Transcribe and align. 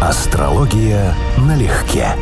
Астрология 0.00 1.12
налегке. 1.38 2.14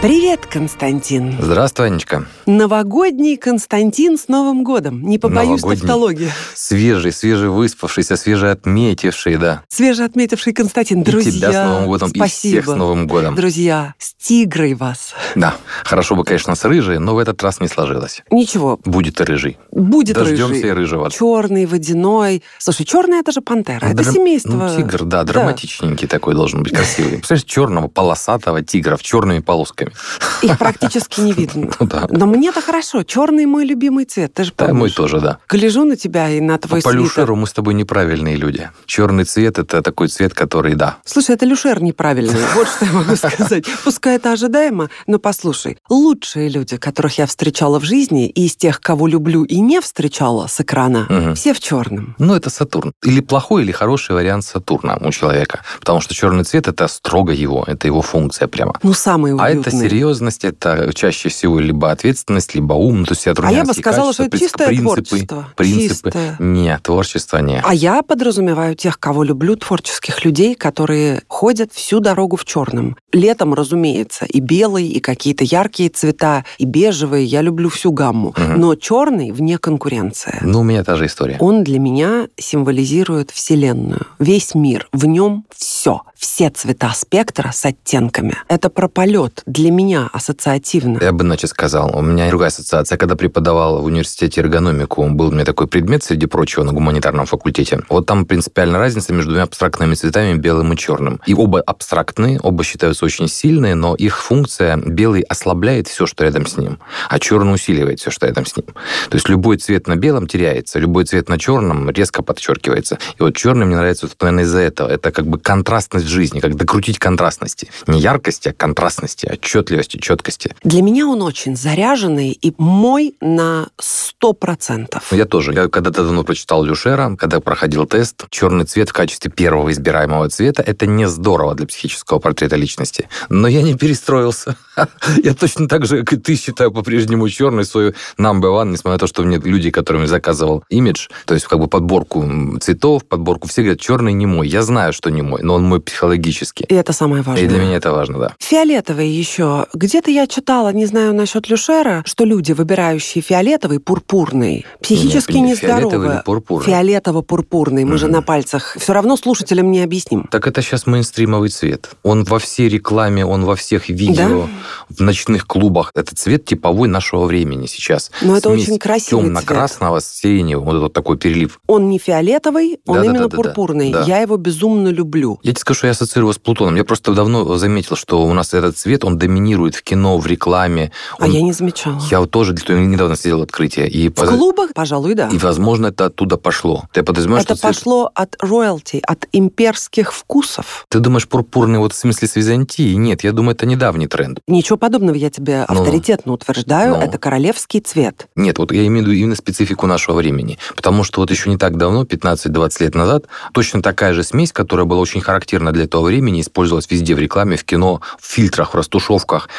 Привет, 0.00 0.46
Константин. 0.46 1.34
Здравствуй, 1.40 1.86
Анечка. 1.88 2.24
Новогодний 2.46 3.36
Константин 3.36 4.16
с 4.16 4.28
Новым 4.28 4.62
годом. 4.62 5.02
Не 5.02 5.18
побоюсь 5.18 5.60
Новогодний. 5.60 5.80
тавтологии. 5.80 6.28
Свежий, 6.54 7.10
свежевыспавшийся, 7.10 8.16
свежеотметивший, 8.16 9.36
да. 9.38 9.62
Свежеотметивший 9.68 10.52
Константин. 10.52 11.02
Друзья, 11.02 11.30
и 11.30 11.32
тебя 11.50 11.50
с 11.64 11.66
Новым 11.68 11.86
годом, 11.86 12.08
спасибо. 12.10 12.26
и 12.58 12.60
всех 12.60 12.64
с 12.72 12.76
Новым 12.76 13.06
годом. 13.08 13.34
Друзья, 13.34 13.94
с 13.98 14.14
тигрой 14.14 14.74
вас. 14.74 15.14
Да, 15.34 15.56
хорошо 15.82 16.14
бы, 16.14 16.22
конечно, 16.22 16.54
с 16.54 16.64
рыжей, 16.64 16.98
но 17.00 17.16
в 17.16 17.18
этот 17.18 17.42
раз 17.42 17.58
не 17.58 17.66
сложилось. 17.66 18.22
Ничего, 18.30 18.78
Будет 18.84 19.20
и 19.20 19.24
рыжий. 19.24 19.58
будет 19.72 20.14
Дождемся 20.14 20.46
рыжий. 20.46 20.68
и 20.68 20.72
рыжего. 20.72 21.10
Черный, 21.10 21.66
водяной. 21.66 22.44
Слушай, 22.58 22.86
черный 22.86 23.18
это 23.18 23.32
же 23.32 23.40
пантера. 23.40 23.84
Это 23.86 24.04
Драм- 24.04 24.14
семейство. 24.14 24.52
Ну, 24.52 24.76
тигр, 24.76 25.02
да, 25.02 25.24
драматичненький 25.24 26.06
такой 26.06 26.34
должен 26.34 26.62
быть, 26.62 26.72
красивый. 26.72 27.14
Представляешь, 27.14 27.44
черного 27.44 27.88
полосатого 27.88 28.62
тигра 28.62 28.96
в 28.96 29.02
черными 29.02 29.40
полосками. 29.40 29.87
Их 30.42 30.58
практически 30.58 31.20
не 31.20 31.32
видно. 31.32 31.70
Ну 31.80 31.86
да. 31.86 32.06
Но 32.10 32.26
мне-то 32.26 32.60
хорошо. 32.60 33.02
Черный 33.02 33.46
мой 33.46 33.64
любимый 33.64 34.04
цвет. 34.04 34.34
Ты 34.34 34.44
же 34.44 34.52
Да, 34.56 34.66
помнишь. 34.66 34.78
мой 34.78 34.90
тоже, 34.90 35.20
да. 35.20 35.38
Гляжу 35.48 35.84
на 35.84 35.96
тебя 35.96 36.28
и 36.30 36.40
на 36.40 36.58
твой 36.58 36.80
По 36.82 36.90
свитер. 36.90 37.04
люшеру 37.04 37.36
мы 37.36 37.46
с 37.46 37.52
тобой 37.52 37.74
неправильные 37.74 38.36
люди. 38.36 38.70
Черный 38.86 39.24
цвет– 39.24 39.58
это 39.60 39.82
такой 39.82 40.08
цвет, 40.08 40.34
который, 40.34 40.74
да. 40.74 40.96
Слушай, 41.04 41.34
это 41.34 41.44
люшер 41.46 41.82
неправильный. 41.82 42.38
Вот 42.54 42.68
что 42.68 42.84
я 42.84 42.92
могу 42.92 43.16
сказать. 43.16 43.64
Пускай 43.84 44.16
это 44.16 44.32
ожидаемо, 44.32 44.88
но 45.06 45.18
послушай. 45.18 45.78
Лучшие 45.88 46.48
люди, 46.48 46.76
которых 46.76 47.18
я 47.18 47.26
встречала 47.26 47.78
в 47.80 47.84
жизни, 47.84 48.28
и 48.28 48.46
из 48.46 48.56
тех, 48.56 48.80
кого 48.80 49.06
люблю 49.06 49.44
и 49.44 49.60
не 49.60 49.80
встречала 49.80 50.46
с 50.46 50.60
экрана, 50.60 51.06
Мгм. 51.08 51.34
все 51.34 51.52
в 51.54 51.60
черном. 51.60 52.14
Ну, 52.18 52.34
это 52.34 52.50
Сатурн. 52.50 52.92
Или 53.02 53.20
плохой, 53.20 53.62
или 53.62 53.72
хороший 53.72 54.14
вариант 54.14 54.44
Сатурна 54.44 54.96
у 55.00 55.10
человека. 55.10 55.62
Потому 55.80 56.00
что 56.00 56.14
черный 56.14 56.44
цвет– 56.44 56.68
это 56.68 56.88
строго 56.88 57.32
его, 57.32 57.64
это 57.66 57.86
его 57.86 58.02
функция 58.02 58.48
прямо. 58.48 58.78
Ну, 58.82 58.92
самый 58.92 59.32
А 59.32 59.34
уютный. 59.50 59.62
Это 59.78 59.88
серьезность, 59.88 60.44
это 60.44 60.90
чаще 60.94 61.28
всего 61.28 61.58
либо 61.60 61.90
ответственность, 61.90 62.54
либо 62.54 62.74
ум, 62.74 63.04
то 63.04 63.12
есть 63.12 63.22
все 63.22 63.34
А 63.36 63.52
я 63.52 63.64
бы 63.64 63.74
сказала, 63.74 64.12
что 64.12 64.24
качества, 64.24 64.36
это 64.36 64.38
чистое 64.38 64.68
принципы, 64.68 65.04
творчество. 65.04 65.48
Принципы. 65.56 66.10
Чистое. 66.10 66.36
Нет, 66.38 66.82
творчество 66.82 67.38
нет. 67.38 67.62
А 67.66 67.74
я 67.74 68.02
подразумеваю 68.02 68.74
тех, 68.74 68.98
кого 68.98 69.22
люблю, 69.22 69.56
творческих 69.56 70.24
людей, 70.24 70.54
которые 70.54 71.22
ходят 71.28 71.72
всю 71.72 72.00
дорогу 72.00 72.36
в 72.36 72.44
черном. 72.44 72.96
Летом, 73.12 73.54
разумеется, 73.54 74.24
и 74.24 74.40
белый, 74.40 74.88
и 74.88 75.00
какие-то 75.00 75.44
яркие 75.44 75.90
цвета, 75.90 76.44
и 76.58 76.64
бежевые. 76.64 77.24
Я 77.24 77.42
люблю 77.42 77.68
всю 77.68 77.92
гамму. 77.92 78.34
Мгм. 78.36 78.60
Но 78.60 78.74
черный 78.74 79.30
вне 79.30 79.58
конкуренции. 79.58 80.38
Ну, 80.42 80.60
у 80.60 80.62
меня 80.62 80.84
та 80.84 80.96
же 80.96 81.06
история. 81.06 81.36
Он 81.40 81.64
для 81.64 81.78
меня 81.78 82.28
символизирует 82.36 83.30
Вселенную. 83.30 84.06
Весь 84.18 84.54
мир. 84.54 84.88
В 84.92 85.06
нем 85.06 85.44
все. 85.54 86.02
Все 86.16 86.50
цвета 86.50 86.92
спектра 86.94 87.50
с 87.52 87.64
оттенками. 87.64 88.34
Это 88.48 88.70
про 88.70 88.88
полет. 88.88 89.42
Для 89.46 89.67
меня 89.70 90.08
ассоциативно. 90.12 90.98
Я 91.00 91.12
бы 91.12 91.24
иначе 91.24 91.46
сказал. 91.46 91.96
У 91.96 92.02
меня 92.02 92.28
другая 92.28 92.48
ассоциация. 92.48 92.98
Когда 92.98 93.16
преподавал 93.16 93.82
в 93.82 93.84
университете 93.84 94.40
эргономику, 94.40 95.06
был 95.08 95.28
у 95.28 95.30
меня 95.32 95.44
такой 95.44 95.66
предмет, 95.66 96.02
среди 96.02 96.26
прочего, 96.26 96.64
на 96.64 96.72
гуманитарном 96.72 97.26
факультете. 97.26 97.80
Вот 97.88 98.06
там 98.06 98.26
принципиальная 98.26 98.78
разница 98.78 99.12
между 99.12 99.30
двумя 99.30 99.44
абстрактными 99.44 99.94
цветами, 99.94 100.36
белым 100.38 100.72
и 100.72 100.76
черным. 100.76 101.20
И 101.26 101.34
оба 101.34 101.60
абстрактные, 101.60 102.40
оба 102.40 102.64
считаются 102.64 103.04
очень 103.04 103.28
сильные, 103.28 103.74
но 103.74 103.94
их 103.94 104.22
функция 104.22 104.76
белый 104.76 105.22
ослабляет 105.22 105.88
все, 105.88 106.06
что 106.06 106.24
рядом 106.24 106.46
с 106.46 106.56
ним, 106.56 106.78
а 107.08 107.18
черный 107.18 107.54
усиливает 107.54 108.00
все, 108.00 108.10
что 108.10 108.26
рядом 108.26 108.46
с 108.46 108.56
ним. 108.56 108.66
То 109.08 109.16
есть 109.16 109.28
любой 109.28 109.58
цвет 109.58 109.86
на 109.86 109.96
белом 109.96 110.26
теряется, 110.26 110.78
любой 110.78 111.04
цвет 111.04 111.28
на 111.28 111.38
черном 111.38 111.90
резко 111.90 112.22
подчеркивается. 112.22 112.98
И 113.18 113.22
вот 113.22 113.36
черный 113.36 113.66
мне 113.66 113.76
нравится, 113.76 114.06
вот, 114.06 114.16
наверное, 114.20 114.44
из-за 114.44 114.60
этого. 114.60 114.88
Это 114.88 115.10
как 115.10 115.26
бы 115.26 115.38
контрастность 115.38 116.06
жизни, 116.06 116.40
как 116.40 116.56
докрутить 116.56 116.98
контрастности. 116.98 117.68
Не 117.86 118.00
яркости, 118.00 118.48
а 118.48 118.52
контрастности, 118.52 119.26
отчетливости, 119.58 119.98
четкости. 119.98 120.54
Для 120.62 120.82
меня 120.82 121.06
он 121.06 121.22
очень 121.22 121.56
заряженный 121.56 122.30
и 122.30 122.52
мой 122.58 123.14
на 123.20 123.68
сто 123.78 124.32
процентов. 124.32 125.08
Ну, 125.10 125.16
Я 125.16 125.24
тоже. 125.24 125.52
Я 125.52 125.68
когда-то 125.68 126.02
давно 126.02 126.24
прочитал 126.24 126.64
Люшера, 126.64 127.16
когда 127.16 127.40
проходил 127.40 127.86
тест. 127.86 128.26
Черный 128.30 128.64
цвет 128.64 128.88
в 128.88 128.92
качестве 128.92 129.30
первого 129.30 129.70
избираемого 129.70 130.28
цвета– 130.28 130.62
это 130.66 130.86
не 130.86 131.08
здорово 131.08 131.54
для 131.54 131.66
психического 131.66 132.18
портрета 132.18 132.56
личности. 132.56 133.08
Но 133.28 133.48
я 133.48 133.62
не 133.62 133.74
перестроился. 133.74 134.56
Я 135.22 135.34
точно 135.34 135.68
так 135.68 135.86
же, 135.86 136.04
как 136.04 136.12
и 136.12 136.16
ты, 136.16 136.36
считаю 136.36 136.70
по-прежнему 136.70 137.28
черный 137.28 137.64
свой 137.64 137.94
number 138.18 138.50
one, 138.52 138.70
несмотря 138.70 138.92
на 138.92 138.98
то, 138.98 139.06
что 139.06 139.22
мне 139.22 139.38
люди, 139.38 139.70
которыми 139.70 140.06
заказывал 140.06 140.64
имидж, 140.68 141.08
то 141.26 141.34
есть 141.34 141.46
как 141.46 141.58
бы 141.58 141.66
подборку 141.66 142.58
цветов, 142.60 143.04
подборку, 143.04 143.48
все 143.48 143.62
говорят, 143.62 143.80
черный 143.80 144.12
не 144.12 144.26
мой. 144.26 144.48
Я 144.48 144.62
знаю, 144.62 144.92
что 144.92 145.10
не 145.10 145.22
мой, 145.22 145.42
но 145.42 145.54
он 145.54 145.64
мой 145.64 145.80
психологически. 145.80 146.64
И 146.68 146.74
это 146.74 146.92
самое 146.92 147.22
важное. 147.22 147.44
И 147.44 147.48
для 147.48 147.58
меня 147.58 147.76
это 147.76 147.92
важно, 147.92 148.18
да. 148.18 148.34
Фиолетовый 148.38 149.08
еще. 149.08 149.47
Где-то 149.74 150.10
я 150.10 150.26
читала, 150.26 150.72
не 150.72 150.86
знаю 150.86 151.14
насчет 151.14 151.48
Люшера, 151.48 152.02
что 152.06 152.24
люди, 152.24 152.52
выбирающие 152.52 153.22
фиолетовый, 153.22 153.80
пурпурный, 153.80 154.64
психически 154.82 155.32
Не, 155.36 155.54
фиолетовый 155.54 156.08
нездоровы. 156.16 156.64
Фиолетово-пурпурный. 156.64 157.84
Мы 157.84 157.98
же 157.98 158.06
Мгм. 158.06 158.14
на 158.14 158.22
пальцах. 158.22 158.76
Все 158.78 158.92
равно 158.92 159.16
слушателям 159.16 159.70
не 159.70 159.80
объясним. 159.82 160.28
Так 160.30 160.46
это 160.46 160.62
сейчас 160.62 160.86
мейнстримовый 160.86 161.48
цвет. 161.50 161.90
Он 162.02 162.24
во 162.24 162.38
всей 162.38 162.68
рекламе, 162.68 163.24
он 163.24 163.44
во 163.44 163.56
всех 163.56 163.88
видео, 163.88 164.48
в 164.88 165.00
ночных 165.00 165.46
клубах. 165.46 165.92
Это 165.94 166.14
цвет 166.14 166.44
типовой 166.44 166.88
нашего 166.88 167.24
времени 167.26 167.66
сейчас. 167.66 168.10
Но 168.22 168.36
это 168.36 168.50
Смесь 168.50 168.64
очень 168.68 168.78
красивый 168.78 169.24
темно-красного 169.24 170.00
с 170.00 170.06
сиреневым, 170.06 170.64
вот 170.64 170.76
этот 170.76 170.92
такой 170.92 171.16
перелив. 171.18 171.60
Он 171.66 171.88
не 171.88 171.98
фиолетовый, 171.98 172.78
он 172.86 172.96
Да-да-да-да-да. 172.96 173.18
именно 173.18 173.28
пурпурный. 173.28 173.92
Да. 173.92 174.04
Я 174.04 174.18
его 174.20 174.36
безумно 174.36 174.88
люблю. 174.88 175.38
Я 175.42 175.52
тебе 175.52 175.60
скажу, 175.60 175.78
что 175.78 175.86
я 175.86 175.92
ассоциирую 175.92 176.28
его 176.28 176.32
с 176.32 176.38
Плутоном. 176.38 176.76
Я 176.76 176.84
просто 176.84 177.12
давно 177.12 177.56
заметил, 177.56 177.96
что 177.96 178.22
у 178.24 178.32
нас 178.32 178.54
этот 178.54 178.76
цвет, 178.76 179.04
он 179.04 179.18
доминирует 179.18 179.37
в 179.42 179.82
кино, 179.82 180.18
в 180.18 180.26
рекламе. 180.26 180.90
А 181.18 181.24
Он- 181.24 181.30
я 181.30 181.42
не 181.42 181.52
замечала. 181.52 182.00
Я 182.10 182.20
вот 182.20 182.30
тоже 182.30 182.52
для- 182.52 182.76
недавно 182.78 183.16
сделал 183.16 183.42
открытие. 183.42 183.88
И, 183.88 184.08
В 184.08 184.12
поз- 184.14 184.28
клубах, 184.28 184.70
пожалуй, 184.74 185.14
да. 185.14 185.28
и, 185.28 185.38
возможно, 185.38 185.86
это 185.88 186.06
оттуда 186.06 186.36
пошло. 186.36 186.84
Ты 186.92 187.02
подразумеваешь, 187.02 187.44
Это 187.44 187.54
что 187.56 187.62
цвет- 187.68 187.74
пошло 187.76 188.10
от 188.14 188.36
роялти, 188.40 189.00
от 189.06 189.26
имперских 189.32 190.12
вкусов. 190.12 190.86
Ты 190.88 191.00
думаешь, 191.00 191.28
пурпурный 191.28 191.78
вот 191.78 191.92
в 191.92 191.96
смысле 191.96 192.28
с 192.28 192.36
Византии? 192.36 192.94
Нет, 192.94 193.24
я 193.24 193.32
думаю, 193.32 193.54
это 193.54 193.66
недавний 193.66 194.06
тренд. 194.06 194.40
Ничего 194.46 194.76
подобного 194.76 195.16
я 195.16 195.30
тебе 195.30 195.64
Ну. 195.68 195.80
авторитетно 195.80 196.32
утверждаю. 196.32 196.96
Ну. 196.96 197.00
Это 197.02 197.18
королевский 197.18 197.80
цвет. 197.80 198.28
Нет, 198.36 198.58
вот 198.58 198.72
я 198.72 198.86
имею 198.86 199.04
в 199.04 199.08
виду 199.08 199.16
именно 199.18 199.36
специфику 199.36 199.86
нашего 199.86 200.16
времени. 200.16 200.58
Потому 200.76 201.04
что 201.04 201.20
вот 201.20 201.30
еще 201.30 201.50
не 201.50 201.56
так 201.56 201.76
давно, 201.76 202.04
15-20 202.04 202.80
лет 202.80 202.94
назад, 202.94 203.24
точно 203.52 203.82
такая 203.82 204.12
же 204.14 204.22
смесь, 204.22 204.52
которая 204.52 204.86
была 204.86 205.00
очень 205.00 205.20
характерна 205.20 205.72
для 205.72 205.84
этого 205.84 206.02
времени, 206.06 206.40
использовалась 206.40 206.90
везде 206.90 207.14
в 207.14 207.18
рекламе, 207.18 207.56
в 207.56 207.64
кино, 207.64 208.00
в 208.20 208.26
фильтрах, 208.26 208.72
в 208.72 208.76
растушевках. 208.76 209.08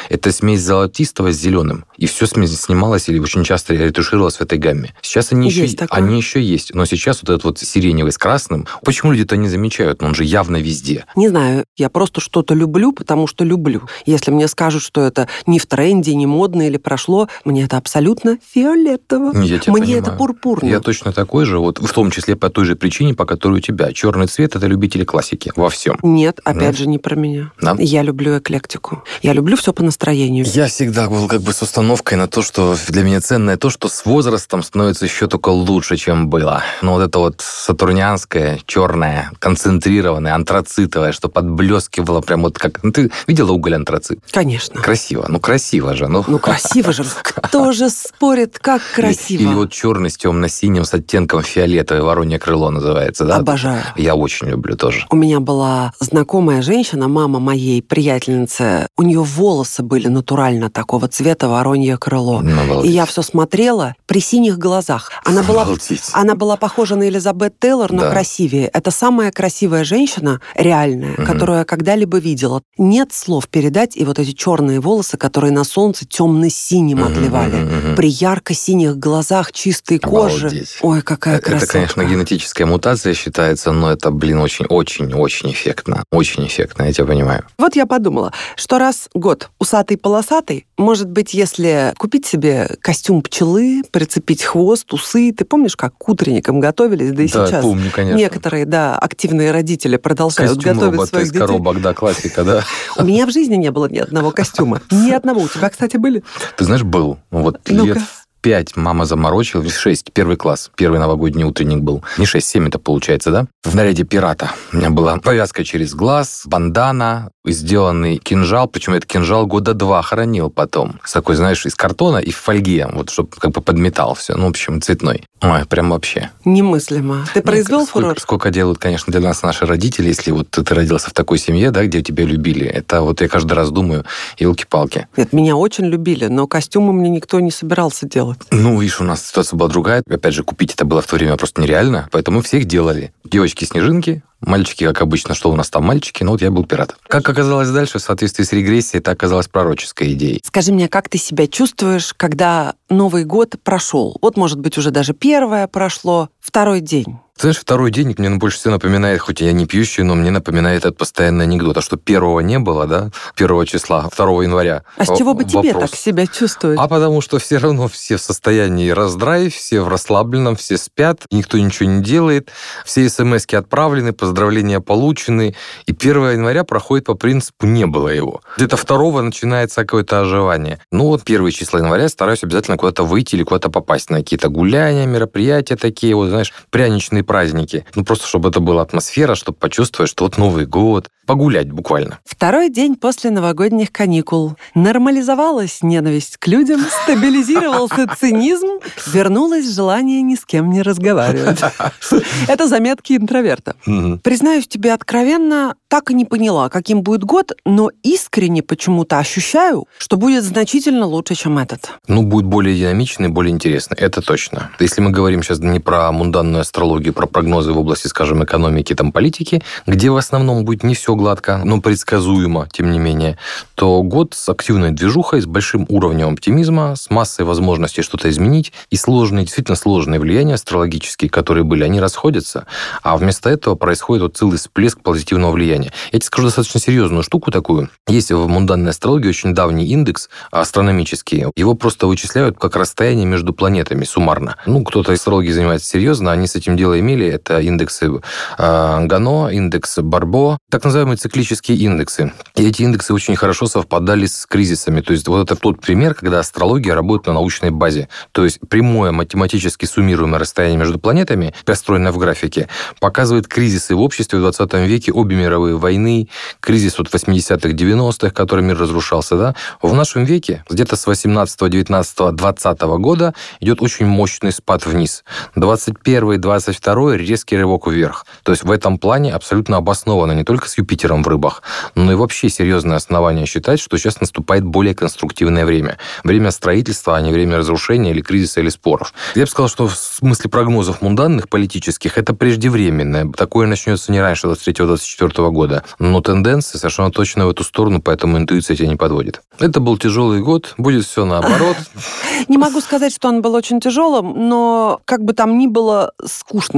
Это 0.08 0.32
смесь 0.32 0.60
золотистого 0.62 1.32
с 1.32 1.36
зеленым. 1.36 1.84
И 1.96 2.06
все 2.06 2.26
смесь 2.26 2.58
снималась 2.60 3.08
или 3.08 3.18
очень 3.18 3.44
часто 3.44 3.74
ретушировалась 3.74 4.36
в 4.36 4.40
этой 4.40 4.58
гамме. 4.58 4.94
Сейчас 5.02 5.32
они 5.32 5.48
еще, 5.48 5.62
Есть 5.62 5.78
такое. 5.78 5.98
они 5.98 6.16
еще 6.16 6.42
есть. 6.42 6.74
Но 6.74 6.84
сейчас 6.84 7.20
вот 7.22 7.30
этот 7.30 7.44
вот 7.44 7.58
сиреневый 7.58 8.12
с 8.12 8.18
красным, 8.18 8.66
почему 8.84 9.12
люди 9.12 9.22
это 9.22 9.36
не 9.36 9.48
замечают? 9.48 10.02
Но 10.02 10.08
он 10.08 10.14
же 10.14 10.24
явно 10.24 10.56
везде. 10.58 11.04
Не 11.16 11.28
знаю, 11.28 11.64
я 11.76 11.88
просто 11.88 12.20
что-то 12.20 12.54
люблю, 12.54 12.92
потому 12.92 13.26
что 13.26 13.44
люблю. 13.44 13.82
Если 14.06 14.30
мне 14.30 14.48
скажут, 14.48 14.82
что 14.82 15.02
это 15.02 15.28
не 15.46 15.58
в 15.58 15.66
тренде, 15.66 16.14
не 16.14 16.26
модно 16.26 16.66
или 16.66 16.76
прошло, 16.76 17.28
мне 17.44 17.64
это 17.64 17.76
абсолютно 17.76 18.38
фиолетово. 18.52 19.36
Я 19.42 19.58
тебя 19.58 19.72
мне 19.72 19.82
понимаю. 19.82 20.02
это 20.02 20.12
пурпурно. 20.12 20.66
Я 20.68 20.80
точно 20.80 21.12
такой 21.12 21.44
же, 21.44 21.58
вот 21.58 21.78
в 21.78 21.92
том 21.92 22.10
числе 22.10 22.36
по 22.36 22.50
той 22.50 22.64
же 22.64 22.76
причине, 22.76 23.14
по 23.14 23.24
которой 23.24 23.58
у 23.58 23.60
тебя. 23.60 23.92
Черный 23.92 24.26
цвет– 24.26 24.54
это 24.56 24.66
любители 24.66 25.04
классики 25.04 25.52
во 25.56 25.68
всем. 25.70 25.98
Нет, 26.02 26.40
опять 26.44 26.72
Да? 26.72 26.78
же, 26.78 26.86
не 26.88 26.98
про 26.98 27.16
меня. 27.16 27.52
Да? 27.60 27.74
Я 27.78 28.02
люблю 28.02 28.38
эклектику. 28.38 29.02
Я 29.22 29.32
люблю 29.32 29.56
все 29.60 29.74
по 29.74 29.82
настроению. 29.82 30.46
Я 30.46 30.68
всегда 30.68 31.08
был 31.08 31.28
как 31.28 31.42
бы 31.42 31.52
с 31.52 31.60
установкой 31.60 32.16
на 32.16 32.26
то, 32.26 32.40
что 32.40 32.76
для 32.88 33.02
меня 33.02 33.20
ценное 33.20 33.58
то, 33.58 33.68
что 33.68 33.88
с 33.88 34.06
возрастом 34.06 34.62
становится 34.62 35.04
еще 35.04 35.26
только 35.26 35.50
лучше, 35.50 35.96
чем 35.98 36.30
было. 36.30 36.62
Но 36.80 36.94
вот 36.94 37.02
это 37.02 37.18
вот 37.18 37.40
сатурнианское, 37.40 38.60
черное, 38.66 39.30
концентрированное, 39.38 40.34
антрацитовое, 40.34 41.12
что 41.12 41.28
подблескивало 41.28 42.22
прям 42.22 42.42
вот 42.42 42.58
как... 42.58 42.82
Ну, 42.82 42.90
ты 42.90 43.10
видела 43.26 43.52
уголь 43.52 43.74
антрацит? 43.74 44.20
Конечно. 44.30 44.80
Красиво. 44.80 45.26
Ну, 45.28 45.38
красиво 45.40 45.94
же. 45.94 46.08
Ну, 46.08 46.24
Ну, 46.26 46.38
красиво 46.38 46.92
же. 46.94 47.04
Кто 47.22 47.72
же 47.72 47.90
спорит, 47.90 48.58
как 48.58 48.80
красиво. 48.94 49.42
Или 49.42 49.54
вот 49.54 49.72
черный 49.72 50.08
с 50.08 50.16
темно-синим, 50.16 50.84
с 50.84 50.94
оттенком 50.94 51.42
фиолетовое, 51.42 52.02
воронье 52.02 52.38
крыло 52.38 52.70
называется, 52.70 53.26
да? 53.26 53.36
Обожаю. 53.36 53.82
Я 53.96 54.14
очень 54.14 54.48
люблю 54.48 54.74
тоже. 54.76 55.06
У 55.10 55.16
меня 55.16 55.40
была 55.40 55.92
знакомая 56.00 56.62
женщина, 56.62 57.08
мама 57.08 57.40
моей 57.40 57.82
приятельницы. 57.82 58.88
У 58.96 59.02
нее 59.02 59.22
волосы 59.40 59.82
были 59.82 60.08
натурально 60.08 60.68
такого 60.68 61.08
цвета 61.08 61.48
воронье 61.48 61.96
крыло. 61.96 62.42
Ну, 62.42 62.82
и 62.84 62.88
я 62.90 63.06
все 63.06 63.22
смотрела 63.22 63.94
при 64.04 64.20
синих 64.20 64.58
глазах. 64.58 65.10
Она 65.24 65.42
была, 65.42 65.66
она 66.12 66.34
была 66.34 66.56
похожа 66.56 66.94
на 66.94 67.08
Элизабет 67.08 67.58
Тейлор, 67.58 67.90
но 67.90 68.02
да. 68.02 68.10
красивее. 68.10 68.66
Это 68.66 68.90
самая 68.90 69.32
красивая 69.32 69.84
женщина, 69.84 70.42
реальная, 70.54 71.14
угу. 71.14 71.24
которую 71.24 71.60
я 71.60 71.64
когда-либо 71.64 72.18
видела. 72.18 72.60
Нет 72.76 73.14
слов 73.14 73.48
передать, 73.48 73.96
и 73.96 74.04
вот 74.04 74.18
эти 74.18 74.32
черные 74.32 74.78
волосы, 74.78 75.16
которые 75.16 75.52
на 75.52 75.64
солнце 75.64 76.04
темно-синим 76.04 77.00
угу, 77.00 77.10
отливали. 77.10 77.62
Угу. 77.62 77.96
При 77.96 78.10
ярко-синих 78.10 78.98
глазах, 78.98 79.52
чистой 79.52 79.98
коже. 79.98 80.66
Ой, 80.82 81.00
какая 81.00 81.40
красота. 81.40 81.64
Это, 81.64 81.72
конечно, 81.72 82.04
генетическая 82.04 82.66
мутация 82.66 83.14
считается, 83.14 83.72
но 83.72 83.90
это, 83.90 84.10
блин, 84.10 84.40
очень-очень-очень 84.40 85.50
эффектно. 85.52 86.04
Очень 86.12 86.46
эффектно, 86.46 86.82
я 86.82 86.92
тебя 86.92 87.06
понимаю. 87.06 87.44
Вот 87.56 87.74
я 87.74 87.86
подумала, 87.86 88.34
что 88.56 88.78
раз 88.78 89.08
год 89.14 89.29
усатый-полосатый, 89.58 90.66
может 90.76 91.08
быть, 91.08 91.34
если 91.34 91.94
купить 91.98 92.26
себе 92.26 92.76
костюм 92.80 93.22
пчелы, 93.22 93.82
прицепить 93.90 94.42
хвост, 94.42 94.92
усы, 94.92 95.32
ты 95.32 95.44
помнишь, 95.44 95.76
как 95.76 95.96
к 95.96 96.08
утренникам 96.08 96.60
готовились, 96.60 97.12
да 97.12 97.22
и 97.22 97.28
да, 97.28 97.46
сейчас 97.46 97.62
помню, 97.62 97.90
конечно. 97.94 98.16
некоторые, 98.16 98.64
да, 98.64 98.98
активные 98.98 99.50
родители 99.50 99.96
продолжают 99.96 100.54
Костюм 100.54 100.74
готовить 100.74 101.08
своих 101.08 101.26
из 101.26 101.32
детей. 101.32 101.46
коробок, 101.46 101.80
да, 101.80 101.94
классика, 101.94 102.44
да. 102.44 102.64
У 102.96 103.04
меня 103.04 103.26
в 103.26 103.30
жизни 103.30 103.56
не 103.56 103.70
было 103.70 103.86
ни 103.86 103.98
одного 103.98 104.30
костюма. 104.30 104.80
Ни 104.90 105.10
одного. 105.14 105.42
У 105.42 105.48
тебя, 105.48 105.68
кстати, 105.70 105.96
были? 105.96 106.22
Ты 106.56 106.64
знаешь, 106.64 106.82
был. 106.82 107.18
Вот 107.30 107.68
лет 107.68 107.98
пять 108.40 108.76
мама 108.76 109.04
заморочила, 109.04 109.68
шесть, 109.68 110.12
первый 110.12 110.36
класс, 110.36 110.70
первый 110.76 110.98
новогодний 110.98 111.44
утренник 111.44 111.78
был. 111.78 112.02
Не 112.18 112.26
шесть, 112.26 112.48
семь 112.48 112.68
это 112.68 112.78
получается, 112.78 113.30
да? 113.30 113.46
В 113.64 113.74
наряде 113.74 114.04
пирата. 114.04 114.50
У 114.72 114.76
меня 114.76 114.90
была 114.90 115.18
повязка 115.18 115.64
через 115.64 115.94
глаз, 115.94 116.42
бандана, 116.46 117.30
сделанный 117.44 118.16
кинжал, 118.18 118.68
причем 118.68 118.94
этот 118.94 119.10
кинжал 119.10 119.46
года 119.46 119.74
два 119.74 120.02
хранил 120.02 120.50
потом. 120.50 121.00
С 121.04 121.12
такой, 121.12 121.36
знаешь, 121.36 121.64
из 121.66 121.74
картона 121.74 122.18
и 122.18 122.30
в 122.30 122.36
фольге, 122.36 122.88
вот, 122.92 123.10
чтобы 123.10 123.30
как 123.38 123.52
бы 123.52 123.60
подметал 123.60 124.14
все. 124.14 124.34
Ну, 124.34 124.46
в 124.46 124.50
общем, 124.50 124.80
цветной. 124.80 125.24
Ой, 125.42 125.64
прям 125.66 125.90
вообще. 125.90 126.30
Немыслимо. 126.44 127.26
Ты 127.32 127.42
произвел 127.42 127.86
сколько, 127.86 128.08
фурор? 128.08 128.20
Сколько 128.20 128.50
делают, 128.50 128.78
конечно, 128.78 129.10
для 129.10 129.20
нас 129.20 129.42
наши 129.42 129.64
родители, 129.66 130.08
если 130.08 130.30
вот 130.30 130.50
ты 130.50 130.62
родился 130.74 131.10
в 131.10 131.12
такой 131.14 131.38
семье, 131.38 131.70
да, 131.70 131.84
где 131.84 132.02
тебя 132.02 132.24
любили. 132.24 132.66
Это 132.66 133.00
вот 133.02 133.20
я 133.20 133.28
каждый 133.28 133.54
раз 133.54 133.70
думаю, 133.70 134.04
елки-палки. 134.38 135.08
Нет, 135.16 135.32
меня 135.32 135.56
очень 135.56 135.86
любили, 135.86 136.26
но 136.26 136.46
костюмы 136.46 136.92
мне 136.92 137.08
никто 137.08 137.40
не 137.40 137.50
собирался 137.50 138.06
делать. 138.06 138.29
Ну, 138.50 138.80
видишь, 138.80 139.00
у 139.00 139.04
нас 139.04 139.26
ситуация 139.26 139.56
была 139.56 139.68
другая. 139.68 140.02
Опять 140.08 140.34
же, 140.34 140.44
купить 140.44 140.74
это 140.74 140.84
было 140.84 141.02
в 141.02 141.06
то 141.06 141.16
время 141.16 141.36
просто 141.36 141.60
нереально, 141.60 142.08
поэтому 142.10 142.42
всех 142.42 142.64
делали. 142.64 143.12
Девочки-снежинки, 143.24 144.22
Мальчики, 144.40 144.84
как 144.86 145.02
обычно, 145.02 145.34
что 145.34 145.50
у 145.50 145.54
нас 145.54 145.68
там 145.68 145.84
мальчики, 145.84 146.22
но 146.22 146.32
вот 146.32 146.40
я 146.40 146.50
был 146.50 146.64
пират. 146.64 146.96
Как 147.06 147.28
оказалось 147.28 147.68
дальше, 147.68 147.98
в 147.98 148.02
соответствии 148.02 148.42
с 148.42 148.52
регрессией, 148.52 149.00
это 149.00 149.10
оказалось 149.10 149.48
пророческой 149.48 150.14
идеей. 150.14 150.40
Скажи 150.44 150.72
мне, 150.72 150.88
как 150.88 151.10
ты 151.10 151.18
себя 151.18 151.46
чувствуешь, 151.46 152.14
когда 152.14 152.74
Новый 152.88 153.24
год 153.24 153.56
прошел? 153.62 154.16
Вот, 154.22 154.38
может 154.38 154.58
быть, 154.58 154.78
уже 154.78 154.90
даже 154.90 155.12
первое 155.12 155.66
прошло, 155.66 156.30
второй 156.40 156.80
день. 156.80 157.18
Знаешь, 157.40 157.58
второй 157.58 157.90
день 157.90 158.14
мне 158.18 158.28
больше 158.30 158.58
всего 158.58 158.72
напоминает, 158.72 159.18
хоть 159.22 159.40
я 159.40 159.52
не 159.52 159.64
пьющий, 159.64 160.02
но 160.02 160.14
мне 160.14 160.30
напоминает 160.30 160.84
этот 160.84 160.98
постоянный 160.98 161.44
анекдот. 161.44 161.78
А 161.78 161.80
что 161.80 161.96
первого 161.96 162.40
не 162.40 162.58
было, 162.58 162.86
да, 162.86 163.10
первого 163.34 163.64
числа, 163.64 164.10
2 164.14 164.42
января. 164.42 164.82
А 164.98 165.06
с 165.06 165.16
чего 165.16 165.32
бы 165.32 165.44
Вопрос. 165.44 165.64
тебе 165.64 165.72
так 165.72 165.94
себя 165.94 166.26
чувствовать? 166.26 166.78
А 166.78 166.86
потому 166.86 167.22
что 167.22 167.38
все 167.38 167.56
равно 167.56 167.88
все 167.88 168.18
в 168.18 168.20
состоянии 168.20 168.90
раздрайв, 168.90 169.54
все 169.54 169.80
в 169.80 169.88
расслабленном, 169.88 170.56
все 170.56 170.76
спят, 170.76 171.22
никто 171.30 171.56
ничего 171.56 171.88
не 171.88 172.02
делает, 172.02 172.50
все 172.84 173.08
смс 173.08 173.46
отправлены, 173.50 174.12
поздравления 174.12 174.80
получены, 174.80 175.54
и 175.86 175.92
1 175.92 176.32
января 176.32 176.64
проходит 176.64 177.06
по 177.06 177.14
принципу 177.14 177.64
«не 177.64 177.86
было 177.86 178.08
его». 178.08 178.42
Где-то 178.58 178.76
второго 178.76 179.22
начинается 179.22 179.80
какое-то 179.80 180.20
оживание. 180.20 180.78
Ну 180.92 181.06
вот 181.06 181.24
первые 181.24 181.52
числа 181.52 181.78
января 181.78 182.10
стараюсь 182.10 182.44
обязательно 182.44 182.76
куда-то 182.76 183.02
выйти 183.04 183.36
или 183.36 183.44
куда-то 183.44 183.70
попасть 183.70 184.10
на 184.10 184.18
какие-то 184.18 184.50
гуляния, 184.50 185.06
мероприятия 185.06 185.76
такие, 185.76 186.14
вот, 186.14 186.28
знаешь, 186.28 186.52
пряничные 186.68 187.24
праздники. 187.30 187.84
Ну, 187.94 188.04
просто 188.04 188.26
чтобы 188.26 188.48
это 188.48 188.58
была 188.58 188.82
атмосфера, 188.82 189.36
чтобы 189.36 189.56
почувствовать, 189.56 190.10
что 190.10 190.24
вот 190.24 190.36
Новый 190.36 190.66
год. 190.66 191.06
Погулять 191.26 191.70
буквально. 191.70 192.18
Второй 192.24 192.70
день 192.70 192.96
после 192.96 193.30
новогодних 193.30 193.92
каникул. 193.92 194.56
Нормализовалась 194.74 195.78
ненависть 195.80 196.38
к 196.38 196.48
людям, 196.48 196.80
стабилизировался 197.04 198.08
цинизм, 198.18 198.80
вернулось 199.06 199.72
желание 199.72 200.22
ни 200.22 200.34
с 200.34 200.44
кем 200.44 200.70
не 200.70 200.82
разговаривать. 200.82 201.60
Это 202.48 202.66
заметки 202.66 203.12
интроверта. 203.12 203.76
Признаюсь 204.24 204.66
тебе 204.66 204.92
откровенно, 204.92 205.76
так 205.86 206.10
и 206.10 206.14
не 206.14 206.24
поняла, 206.24 206.68
каким 206.68 207.02
будет 207.02 207.22
год, 207.22 207.52
но 207.64 207.92
искренне 208.02 208.64
почему-то 208.64 209.18
ощущаю, 209.18 209.86
что 209.98 210.16
будет 210.16 210.42
значительно 210.42 211.06
лучше, 211.06 211.36
чем 211.36 211.58
этот. 211.58 211.92
Ну, 212.08 212.24
будет 212.24 212.46
более 212.46 212.76
динамичный, 212.76 213.28
более 213.28 213.54
интересный, 213.54 213.96
это 213.98 214.20
точно. 214.20 214.72
Если 214.80 215.00
мы 215.00 215.10
говорим 215.10 215.44
сейчас 215.44 215.60
не 215.60 215.78
про 215.78 216.10
мунданную 216.10 216.62
астрологию, 216.62 217.09
про 217.10 217.26
прогнозы 217.26 217.72
в 217.72 217.78
области, 217.78 218.06
скажем, 218.06 218.44
экономики, 218.44 218.94
там, 218.94 219.12
политики, 219.12 219.62
где 219.86 220.10
в 220.10 220.16
основном 220.16 220.64
будет 220.64 220.82
не 220.82 220.94
все 220.94 221.14
гладко, 221.14 221.60
но 221.64 221.80
предсказуемо, 221.80 222.68
тем 222.72 222.90
не 222.90 222.98
менее, 222.98 223.38
то 223.74 224.02
год 224.02 224.34
с 224.34 224.48
активной 224.48 224.90
движухой, 224.90 225.40
с 225.40 225.46
большим 225.46 225.86
уровнем 225.88 226.32
оптимизма, 226.32 226.96
с 226.96 227.10
массой 227.10 227.44
возможностей 227.44 228.02
что-то 228.02 228.28
изменить, 228.30 228.72
и 228.90 228.96
сложные, 228.96 229.44
действительно 229.44 229.76
сложные 229.76 230.20
влияния 230.20 230.54
астрологические, 230.54 231.30
которые 231.30 231.64
были, 231.64 231.84
они 231.84 232.00
расходятся, 232.00 232.66
а 233.02 233.16
вместо 233.16 233.50
этого 233.50 233.74
происходит 233.74 234.22
вот 234.22 234.36
целый 234.36 234.58
всплеск 234.58 235.00
позитивного 235.00 235.52
влияния. 235.52 235.92
Я 236.12 236.18
тебе 236.18 236.26
скажу 236.26 236.48
достаточно 236.48 236.80
серьезную 236.80 237.22
штуку 237.22 237.50
такую. 237.50 237.90
Есть 238.08 238.32
в 238.32 238.46
мунданной 238.46 238.90
астрологии 238.90 239.28
очень 239.28 239.54
давний 239.54 239.86
индекс 239.86 240.28
астрономический. 240.50 241.46
Его 241.56 241.74
просто 241.74 242.06
вычисляют 242.06 242.58
как 242.58 242.76
расстояние 242.76 243.26
между 243.26 243.52
планетами 243.52 244.04
суммарно. 244.04 244.56
Ну, 244.66 244.84
кто-то 244.84 245.12
из 245.12 245.18
астрологии 245.18 245.50
занимается 245.50 245.88
серьезно, 245.88 246.32
они 246.32 246.46
с 246.46 246.56
этим 246.56 246.76
имели. 247.00 247.26
Это 247.26 247.60
индексы 247.60 248.06
э, 248.06 249.06
Гано, 249.06 249.48
индекс 249.48 249.98
Барбо, 249.98 250.58
так 250.70 250.84
называемые 250.84 251.16
циклические 251.16 251.78
индексы. 251.78 252.32
И 252.56 252.66
эти 252.66 252.82
индексы 252.82 253.12
очень 253.12 253.36
хорошо 253.36 253.66
совпадали 253.66 254.26
с 254.26 254.46
кризисами. 254.46 255.00
То 255.00 255.12
есть 255.12 255.28
вот 255.28 255.42
это 255.42 255.60
тот 255.60 255.80
пример, 255.80 256.14
когда 256.14 256.38
астрология 256.38 256.94
работает 256.94 257.26
на 257.28 257.34
научной 257.34 257.70
базе. 257.70 258.08
То 258.32 258.44
есть 258.44 258.60
прямое 258.68 259.12
математически 259.12 259.86
суммируемое 259.86 260.38
расстояние 260.40 260.78
между 260.78 260.98
планетами, 260.98 261.54
построенное 261.64 262.12
в 262.12 262.18
графике, 262.18 262.68
показывает 263.00 263.48
кризисы 263.48 263.94
в 263.94 264.00
обществе 264.00 264.38
в 264.38 264.42
20 264.42 264.72
веке, 264.86 265.12
обе 265.12 265.36
мировые 265.36 265.76
войны, 265.76 266.28
кризис 266.60 266.98
вот 266.98 267.08
80-х, 267.08 267.68
90-х, 267.68 268.30
который 268.30 268.64
мир 268.64 268.78
разрушался, 268.78 269.36
да. 269.36 269.54
В 269.82 269.94
нашем 269.94 270.24
веке, 270.24 270.64
где-то 270.68 270.96
с 270.96 271.06
18 271.06 271.70
19 271.70 272.36
20 272.36 272.80
года 272.80 273.34
идет 273.60 273.82
очень 273.82 274.06
мощный 274.06 274.52
спад 274.52 274.86
вниз. 274.86 275.24
21 275.56 276.40
22 276.40 276.72
резкий 276.94 277.56
рывок 277.56 277.86
вверх. 277.86 278.26
То 278.42 278.52
есть 278.52 278.64
в 278.64 278.70
этом 278.70 278.98
плане 278.98 279.32
абсолютно 279.32 279.76
обосновано 279.76 280.32
не 280.32 280.44
только 280.44 280.68
с 280.68 280.78
Юпитером 280.78 281.22
в 281.22 281.28
рыбах, 281.28 281.62
но 281.94 282.12
и 282.12 282.14
вообще 282.14 282.48
серьезное 282.48 282.96
основание 282.96 283.46
считать, 283.46 283.80
что 283.80 283.96
сейчас 283.96 284.20
наступает 284.20 284.64
более 284.64 284.94
конструктивное 284.94 285.64
время. 285.64 285.98
Время 286.24 286.50
строительства, 286.50 287.16
а 287.16 287.20
не 287.20 287.32
время 287.32 287.58
разрушения 287.58 288.10
или 288.10 288.20
кризиса, 288.20 288.60
или 288.60 288.68
споров. 288.68 289.12
Я 289.34 289.42
бы 289.42 289.50
сказал, 289.50 289.68
что 289.68 289.88
в 289.88 289.96
смысле 289.96 290.50
прогнозов 290.50 291.02
мунданных 291.02 291.48
политических 291.48 292.18
это 292.18 292.34
преждевременное. 292.34 293.30
Такое 293.32 293.66
начнется 293.66 294.12
не 294.12 294.20
раньше 294.20 294.46
23-24 294.46 295.50
года. 295.50 295.84
Но 295.98 296.20
тенденции 296.20 296.78
совершенно 296.78 297.10
точно 297.10 297.46
в 297.46 297.50
эту 297.50 297.64
сторону, 297.64 298.00
поэтому 298.02 298.38
интуиция 298.38 298.76
тебя 298.76 298.88
не 298.88 298.96
подводит. 298.96 299.42
Это 299.58 299.80
был 299.80 299.98
тяжелый 299.98 300.40
год, 300.40 300.74
будет 300.78 301.04
все 301.04 301.24
наоборот. 301.24 301.76
Не 302.48 302.56
могу 302.56 302.80
сказать, 302.80 303.14
что 303.14 303.28
он 303.28 303.42
был 303.42 303.54
очень 303.54 303.80
тяжелым, 303.80 304.48
но 304.48 305.00
как 305.04 305.22
бы 305.22 305.34
там 305.34 305.58
ни 305.58 305.66
было 305.66 306.12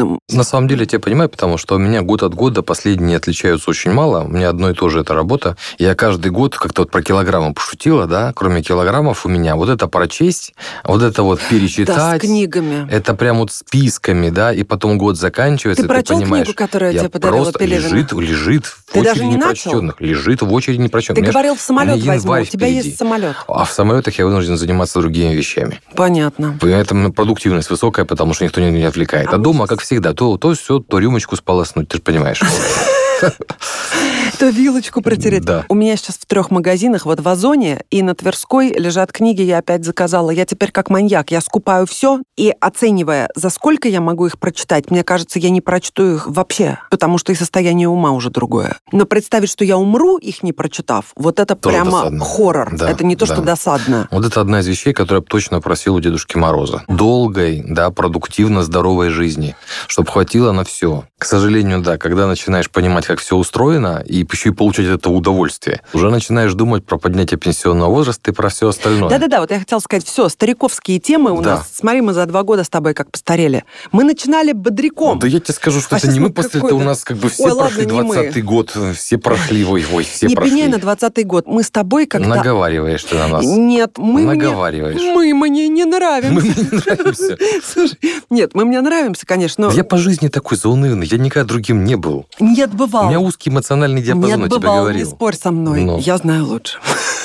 скучным. 0.03 0.19
На 0.31 0.45
самом 0.45 0.69
деле, 0.69 0.81
я 0.83 0.87
тебя 0.87 1.01
понимаю, 1.01 1.29
потому 1.29 1.59
что 1.59 1.77
у 1.77 1.79
меня 1.79 2.03
год 2.03 2.23
от 2.23 2.35
года 2.35 2.63
последние 2.63 3.17
отличаются 3.17 3.71
очень 3.71 3.93
мало. 3.93 4.25
У 4.25 4.29
меня 4.29 4.49
одно 4.49 4.71
и 4.71 4.75
то 4.75 4.89
же 4.89 5.01
это 5.01 5.15
работа. 5.15 5.57
Я 5.79 5.95
каждый 5.95 6.31
год 6.31 6.57
как-то 6.57 6.83
вот 6.83 6.91
про 6.91 7.03
килограммы 7.03 7.55
пошутила, 7.55 8.07
да, 8.07 8.33
кроме 8.35 8.63
килограммов 8.63 9.27
у 9.27 9.29
меня 9.29 9.57
вот 9.57 9.69
это 9.69 9.87
прочесть, 9.89 10.55
вот 10.85 11.03
это 11.03 11.23
вот 11.23 11.41
перечитать. 11.41 11.97
Да, 11.97 12.17
с 12.17 12.21
книгами. 12.21 12.89
Это 12.91 13.15
прям 13.15 13.39
вот 13.39 13.53
списками, 13.53 14.31
да, 14.31 14.53
и 14.53 14.63
потом 14.63 14.99
год 14.99 15.17
заканчивается, 15.17 15.83
ты, 15.83 15.89
прочел 15.89 16.19
ты 16.19 16.25
понимаешь. 16.25 16.45
книгу, 16.47 16.59
которую 16.59 16.93
я 16.93 17.01
тебе 17.01 17.09
подарила 17.09 17.43
просто 17.43 17.59
Пелевина? 17.59 17.95
лежит, 17.95 18.13
лежит 18.13 18.67
в 18.67 18.93
Ты 18.93 19.01
очереди 19.01 19.19
даже 19.19 19.25
не 19.25 19.37
непрочтенных. 19.37 20.01
Лежит 20.01 20.43
в 20.43 20.53
очереди 20.53 20.81
непрочтенных. 20.81 21.17
Ты 21.17 21.21
Понимаешь, 21.23 21.35
говорил, 21.35 21.55
в 21.57 21.61
самолет 21.61 21.97
меня 21.97 22.13
возьму. 22.13 22.33
У 22.33 22.45
тебя 22.45 22.67
впереди. 22.67 22.89
есть 22.89 22.99
самолет. 22.99 23.37
А 23.49 23.65
в 23.65 23.71
самолетах 23.71 24.19
я 24.19 24.27
вынужден 24.27 24.57
заниматься 24.57 25.01
другими 25.01 25.35
вещами. 25.35 25.81
Понятно. 25.95 26.59
Поэтому 26.61 27.13
продуктивность 27.13 27.71
высокая, 27.71 28.05
потому 28.05 28.35
что 28.35 28.45
никто 28.45 28.61
не, 28.61 28.71
не 28.71 28.85
отвлекает. 28.85 29.29
А, 29.33 29.39
дома, 29.39 29.67
как 29.67 29.81
всегда, 29.93 30.15
то, 30.15 30.39
то 30.39 30.55
все, 30.55 30.79
то 30.79 30.99
рюмочку 30.99 31.37
сполоснуть, 31.37 31.89
ты 31.89 31.99
же 31.99 32.03
понимаешь. 32.03 32.41
То 34.39 34.49
вилочку 34.49 35.03
протереть. 35.03 35.45
Да. 35.45 35.65
У 35.69 35.75
меня 35.75 35.97
сейчас 35.97 36.17
в 36.17 36.27
трех 36.27 36.51
магазинах, 36.51 37.07
вот 37.07 37.21
в 37.21 37.29
Озоне 37.29 37.85
и 37.91 38.03
на 38.03 38.15
Тверской 38.15 38.73
лежат 38.73 39.13
книги, 39.13 39.43
я 39.43 39.59
опять 39.59 39.85
заказала. 39.85 40.31
Я 40.31 40.45
теперь 40.45 40.71
как 40.73 40.91
маньяк, 40.91 41.31
я 41.31 41.41
скупаю 41.41 41.87
все 41.87 42.21
и 42.37 42.53
оценивая, 42.61 43.29
за 43.35 43.51
сколько 43.51 43.89
я 43.89 44.01
могу 44.01 44.27
их 44.27 44.39
прочитать, 44.39 44.91
мне 44.91 45.05
кажется, 45.05 45.39
я 45.39 45.51
не 45.51 45.61
прочту 45.61 46.15
их 46.15 46.27
вообще, 46.27 46.79
потому 46.91 47.19
что 47.19 47.33
и 47.33 47.35
состояние 47.35 47.89
ума 47.89 48.11
уже 48.11 48.31
другое. 48.31 48.77
Но 48.91 49.05
представить, 49.05 49.51
что 49.51 49.65
я 49.65 49.77
умру, 49.77 50.19
их 50.19 50.43
не 50.43 50.53
прочитав, 50.53 51.13
вот 51.17 51.39
это 51.39 51.55
Тоже 51.55 51.77
прямо 51.77 51.91
досадно. 51.91 52.25
хоррор. 52.25 52.77
Да, 52.77 52.91
это 52.91 53.05
не 53.05 53.17
то, 53.17 53.27
что 53.27 53.37
да. 53.37 53.43
досадно. 53.43 54.09
Вот 54.11 54.25
это 54.25 54.41
одна 54.41 54.61
из 54.61 54.67
вещей, 54.67 54.93
которую 54.93 55.23
я 55.23 55.31
точно 55.31 55.61
просил 55.61 55.95
у 55.95 56.01
Дедушки 56.01 56.37
Мороза. 56.37 56.83
Долгой, 56.89 57.63
да, 57.65 57.91
продуктивно 57.91 58.63
здоровой 58.63 59.11
жизни, 59.11 59.55
чтобы 59.87 60.11
хватило 60.11 60.53
на 60.53 60.65
все. 60.65 61.05
К 61.19 61.25
сожалению, 61.25 61.81
да, 61.81 61.99
когда 61.99 62.27
начинаешь 62.27 62.71
понимать, 62.71 63.07
как 63.13 63.21
все 63.21 63.37
устроено, 63.37 64.03
и 64.07 64.27
еще 64.31 64.49
и 64.49 64.53
получать 64.53 64.87
этого 64.87 65.13
удовольствие, 65.13 65.83
уже 65.93 66.11
начинаешь 66.11 66.55
думать 66.55 66.85
про 66.87 66.97
поднятие 66.97 67.39
пенсионного 67.39 67.91
возраста 67.91 68.31
и 68.31 68.35
про 68.35 68.49
все 68.49 68.69
остальное. 68.69 69.11
Да-да-да, 69.11 69.41
вот 69.41 69.51
я 69.51 69.59
хотела 69.59 69.81
сказать, 69.81 70.07
все, 70.07 70.29
стариковские 70.31 70.99
темы 70.99 71.31
у 71.33 71.43
Да. 71.43 71.57
нас, 71.57 71.71
смотри, 71.75 72.01
мы 72.01 72.15
за 72.15 72.25
два 72.27 72.43
года 72.43 72.65
с 72.65 72.69
тобой 72.71 72.95
как 72.95 73.11
постарели. 73.11 73.65
Мы 73.93 74.05
начинали 74.05 74.53
бодряком. 74.53 75.19
Да 75.19 75.27
я 75.27 75.41
тебе 75.41 75.53
скажу, 75.55 75.81
что 75.81 75.97
А 75.97 75.99
это 75.99 76.09
не 76.09 76.21
мы 76.21 76.31
какой-то- 76.33 76.59
этого 76.59 76.79
у 76.81 76.83
нас 76.83 77.05
как 77.05 77.19
бы 77.19 77.29
все 77.29 77.45
Ой, 77.45 77.51
ладно, 77.53 77.65
прошли 77.77 77.87
не 77.87 78.01
мы. 78.03 78.15
20-й 78.17 78.43
год, 78.43 78.77
все 78.97 79.19
прошли, 79.19 79.65
ой, 79.65 79.85
ой, 79.93 80.05
все 80.05 80.27
не 80.29 80.35
прошли. 80.35 80.51
пеняй 80.51 80.69
на 80.69 80.77
20-й 80.77 81.25
год. 81.25 81.47
Мы 81.47 81.63
с 81.63 81.71
тобой 81.71 82.07
как-то... 82.07 82.27
Наговариваешь 82.29 83.05
ты 83.05 83.17
на 83.17 83.29
нас. 83.29 83.45
Нет, 83.45 83.99
мы 83.99 84.23
мне... 84.23 84.35
Наговариваешь. 84.35 85.01
Мы 85.01 85.35
мне 85.35 85.69
не 85.69 85.85
нравимся. 85.85 86.33
Мы 86.33 86.41
мне 86.41 86.55
не 86.57 86.79
нравимся. 86.79 87.37
Слушай, 87.73 87.99
нет, 88.31 88.55
мы 88.55 88.65
мне 88.65 88.81
нравимся, 88.81 89.27
конечно, 89.27 89.69
но 89.69 89.73
Я 89.75 89.85
по 89.85 89.99
жизни 89.99 90.29
такой 90.29 90.57
заунывный, 90.57 91.07
я 91.07 91.19
никогда 91.19 91.47
другим 91.47 91.85
не 91.85 91.97
был. 91.97 92.27
не 92.41 92.65
У 92.65 92.67
отбывал. 93.05 93.09
меня 93.09 93.21
узкий 93.21 93.51
эмоциональный 93.51 94.01
не 94.01 94.07
диапазон, 94.07 94.45
тебе 94.45 94.57
отбывал, 94.57 94.75
не 94.75 94.81
говорил. 94.81 95.11
спорь 95.11 95.37
со 95.37 95.51
мной. 95.51 95.85
Ну. 95.85 95.99
Я 95.99 96.17
знаю 96.19 96.47
лучше. 96.47 96.79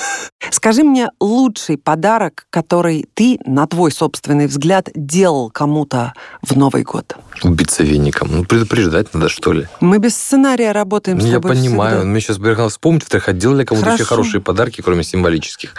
Скажи 0.52 0.84
мне 0.84 1.10
лучший 1.20 1.78
подарок, 1.78 2.46
который 2.50 3.06
ты, 3.14 3.40
на 3.46 3.68
твой 3.68 3.92
собственный 3.92 4.48
взгляд, 4.48 4.90
делал 4.96 5.50
кому-то 5.50 6.14
в 6.42 6.56
Новый 6.58 6.84
год. 6.84 7.16
Убиться 7.44 7.84
веником. 7.84 8.30
Ну, 8.32 8.44
предупреждать 8.46 9.14
надо, 9.14 9.30
что 9.30 9.54
ли. 9.54 9.68
Мы 9.80 10.00
без 10.00 10.16
сценария 10.16 10.72
работаем 10.72 11.20
с 11.20 11.24
Ну, 11.24 11.30
я 11.30 11.36
тобой 11.36 11.52
понимаю. 11.56 11.98
всегда. 11.98 12.06
Мне 12.12 12.22
сейчас 12.22 12.38
приехал 12.38 12.70
вспомнить, 12.70 13.04
во-вторых, 13.04 13.38
делали 13.38 13.64
кому-то 13.64 13.92
еще 13.94 14.04
хорошие 14.06 14.42
подарки, 14.42 14.82
кроме 14.82 15.04
символических. 15.04 15.74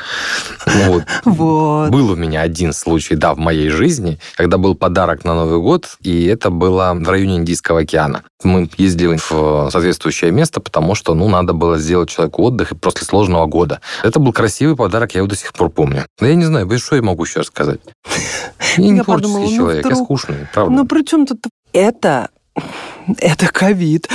Вот. 0.66 1.04
Вот. 1.24 1.90
Был 1.90 2.10
у 2.10 2.16
меня 2.16 2.42
один 2.42 2.72
случай, 2.72 3.14
да, 3.14 3.34
в 3.34 3.38
моей 3.38 3.68
жизни, 3.70 4.18
когда 4.36 4.58
был 4.58 4.74
подарок 4.74 5.24
на 5.24 5.34
Новый 5.34 5.60
год, 5.60 5.96
и 6.00 6.24
это 6.26 6.50
было 6.50 6.94
в 6.94 7.08
районе 7.08 7.36
Индийского 7.36 7.80
океана. 7.80 8.22
Мы 8.42 8.68
ездили 8.76 9.16
в 9.16 9.70
соответствующее 9.70 10.30
место, 10.30 10.60
потому 10.60 10.94
что, 10.94 11.14
ну, 11.14 11.28
надо 11.28 11.52
было 11.52 11.78
сделать 11.78 12.08
человеку 12.08 12.42
отдых 12.44 12.72
после 12.80 13.06
сложного 13.06 13.46
года. 13.46 13.80
Это 14.02 14.18
был 14.20 14.32
красивый 14.32 14.57
подарок, 14.76 15.14
я 15.14 15.18
его 15.18 15.28
до 15.28 15.36
сих 15.36 15.52
пор 15.52 15.70
помню. 15.70 16.06
Но 16.20 16.26
я 16.26 16.34
не 16.34 16.44
знаю, 16.44 16.68
что 16.78 16.96
я 16.96 17.02
могу 17.02 17.24
еще 17.24 17.40
рассказать. 17.40 17.80
Я 18.76 18.90
не 18.90 19.02
творческий 19.02 19.32
ну, 19.32 19.56
человек, 19.56 19.86
я 19.86 19.96
скучный, 19.96 20.46
правда. 20.52 20.72
Ну, 20.72 20.86
при 20.86 21.02
чем 21.02 21.26
тут... 21.26 21.38
Это... 21.72 22.28
Это 23.18 23.46
ковид. 23.48 24.08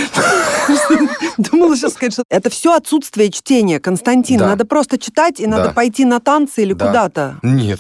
Думала 1.38 1.76
сейчас 1.76 1.94
сказать, 1.94 2.14
что 2.14 2.24
это 2.30 2.50
все 2.50 2.76
отсутствие 2.76 3.32
чтения, 3.32 3.80
Константин. 3.80 4.38
Да. 4.40 4.48
Надо 4.50 4.66
просто 4.66 4.98
читать, 4.98 5.40
и 5.40 5.48
надо 5.48 5.66
Да. 5.66 5.72
пойти 5.74 6.06
на 6.06 6.20
танцы 6.20 6.62
или 6.62 6.74
Да. 6.74 6.88
куда-то. 6.88 7.36
Нет. 7.42 7.80